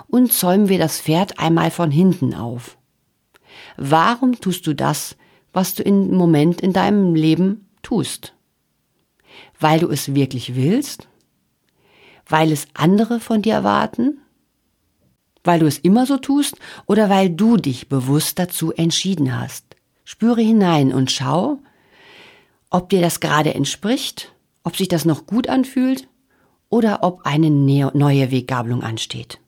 Und 0.07 0.31
zäumen 0.31 0.69
wir 0.69 0.77
das 0.77 1.01
Pferd 1.01 1.39
einmal 1.39 1.71
von 1.71 1.91
hinten 1.91 2.33
auf. 2.33 2.77
Warum 3.77 4.39
tust 4.39 4.67
du 4.67 4.75
das, 4.75 5.17
was 5.53 5.75
du 5.75 5.83
im 5.83 6.11
Moment 6.11 6.61
in 6.61 6.73
deinem 6.73 7.15
Leben 7.15 7.67
tust. 7.81 8.33
Weil 9.59 9.79
du 9.79 9.89
es 9.89 10.15
wirklich 10.15 10.55
willst? 10.55 11.07
Weil 12.31 12.53
es 12.53 12.65
andere 12.73 13.19
von 13.19 13.41
dir 13.41 13.53
erwarten? 13.53 14.21
Weil 15.43 15.59
du 15.59 15.65
es 15.65 15.77
immer 15.77 16.05
so 16.05 16.17
tust 16.17 16.55
oder 16.85 17.09
weil 17.09 17.29
du 17.29 17.57
dich 17.57 17.89
bewusst 17.89 18.39
dazu 18.39 18.71
entschieden 18.71 19.37
hast? 19.37 19.65
Spüre 20.05 20.41
hinein 20.41 20.93
und 20.93 21.11
schau, 21.11 21.59
ob 22.69 22.87
dir 22.87 23.01
das 23.01 23.19
gerade 23.19 23.53
entspricht, 23.53 24.31
ob 24.63 24.77
sich 24.77 24.87
das 24.87 25.03
noch 25.03 25.25
gut 25.25 25.49
anfühlt 25.49 26.07
oder 26.69 27.03
ob 27.03 27.25
eine 27.25 27.49
neue 27.49 28.31
Weggabelung 28.31 28.81
ansteht. 28.81 29.41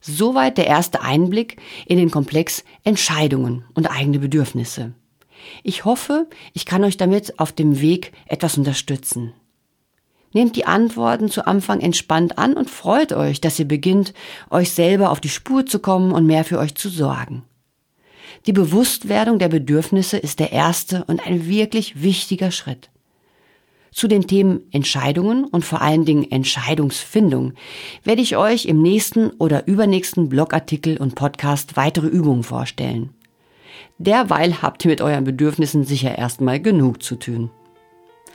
Soweit 0.00 0.56
der 0.56 0.68
erste 0.68 1.02
Einblick 1.02 1.60
in 1.84 1.98
den 1.98 2.10
Komplex 2.10 2.64
Entscheidungen 2.82 3.66
und 3.74 3.90
eigene 3.90 4.20
Bedürfnisse. 4.20 4.94
Ich 5.62 5.84
hoffe, 5.84 6.30
ich 6.54 6.64
kann 6.64 6.82
euch 6.82 6.96
damit 6.96 7.38
auf 7.38 7.52
dem 7.52 7.82
Weg 7.82 8.12
etwas 8.24 8.56
unterstützen. 8.56 9.34
Nehmt 10.34 10.56
die 10.56 10.66
Antworten 10.66 11.30
zu 11.30 11.46
Anfang 11.46 11.80
entspannt 11.80 12.38
an 12.38 12.54
und 12.54 12.68
freut 12.68 13.12
euch, 13.12 13.40
dass 13.40 13.58
ihr 13.58 13.68
beginnt, 13.68 14.12
euch 14.50 14.72
selber 14.72 15.10
auf 15.10 15.20
die 15.20 15.28
Spur 15.28 15.64
zu 15.64 15.78
kommen 15.78 16.12
und 16.12 16.26
mehr 16.26 16.44
für 16.44 16.58
euch 16.58 16.74
zu 16.74 16.88
sorgen. 16.88 17.44
Die 18.46 18.52
Bewusstwerdung 18.52 19.38
der 19.38 19.48
Bedürfnisse 19.48 20.18
ist 20.18 20.40
der 20.40 20.50
erste 20.50 21.04
und 21.04 21.24
ein 21.24 21.46
wirklich 21.46 22.02
wichtiger 22.02 22.50
Schritt. 22.50 22.90
Zu 23.92 24.08
den 24.08 24.26
Themen 24.26 24.62
Entscheidungen 24.72 25.44
und 25.44 25.64
vor 25.64 25.80
allen 25.80 26.04
Dingen 26.04 26.28
Entscheidungsfindung 26.28 27.52
werde 28.02 28.22
ich 28.22 28.36
euch 28.36 28.66
im 28.66 28.82
nächsten 28.82 29.30
oder 29.38 29.68
übernächsten 29.68 30.28
Blogartikel 30.28 30.96
und 30.96 31.14
Podcast 31.14 31.76
weitere 31.76 32.08
Übungen 32.08 32.42
vorstellen. 32.42 33.10
Derweil 33.98 34.62
habt 34.62 34.84
ihr 34.84 34.90
mit 34.90 35.00
euren 35.00 35.22
Bedürfnissen 35.22 35.84
sicher 35.84 36.18
erstmal 36.18 36.58
genug 36.58 37.04
zu 37.04 37.14
tun. 37.14 37.50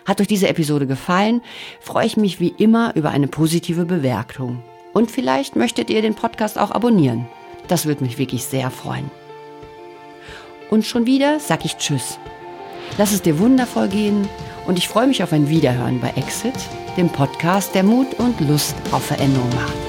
Hat 0.10 0.20
euch 0.22 0.28
diese 0.28 0.48
Episode 0.48 0.88
gefallen, 0.88 1.44
freue 1.80 2.08
ich 2.08 2.18
mich 2.18 2.40
wie 2.40 2.56
immer 2.58 2.96
über 2.96 3.12
eine 3.12 3.28
positive 3.28 3.86
Bewertung. 3.86 4.64
Und 4.92 5.12
vielleicht 5.12 5.56
möchtet 5.56 5.92
ihr 5.92 6.02
den 6.02 6.16
Podcast 6.16 6.58
auch 6.58 6.72
abonnieren. 6.72 7.28
Das 7.68 7.86
würde 7.86 8.04
mich 8.04 8.18
wirklich 8.18 8.44
sehr 8.44 8.72
freuen. 8.72 9.12
Und 10.72 10.84
schon 10.84 11.06
wieder 11.06 11.40
sag 11.40 11.64
ich 11.64 11.78
Tschüss. 11.78 12.18
Lass 12.98 13.12
es 13.12 13.22
dir 13.22 13.38
wundervoll 13.38 13.88
gehen 13.88 14.28
und 14.66 14.80
ich 14.80 14.88
freue 14.88 15.06
mich 15.06 15.22
auf 15.22 15.32
ein 15.32 15.48
Wiederhören 15.48 16.00
bei 16.00 16.10
Exit, 16.16 16.56
dem 16.98 17.10
Podcast, 17.10 17.76
der 17.76 17.84
Mut 17.84 18.16
und 18.16 18.42
Lust 18.42 18.76
auf 18.92 19.06
Veränderung 19.06 19.50
macht. 19.50 19.89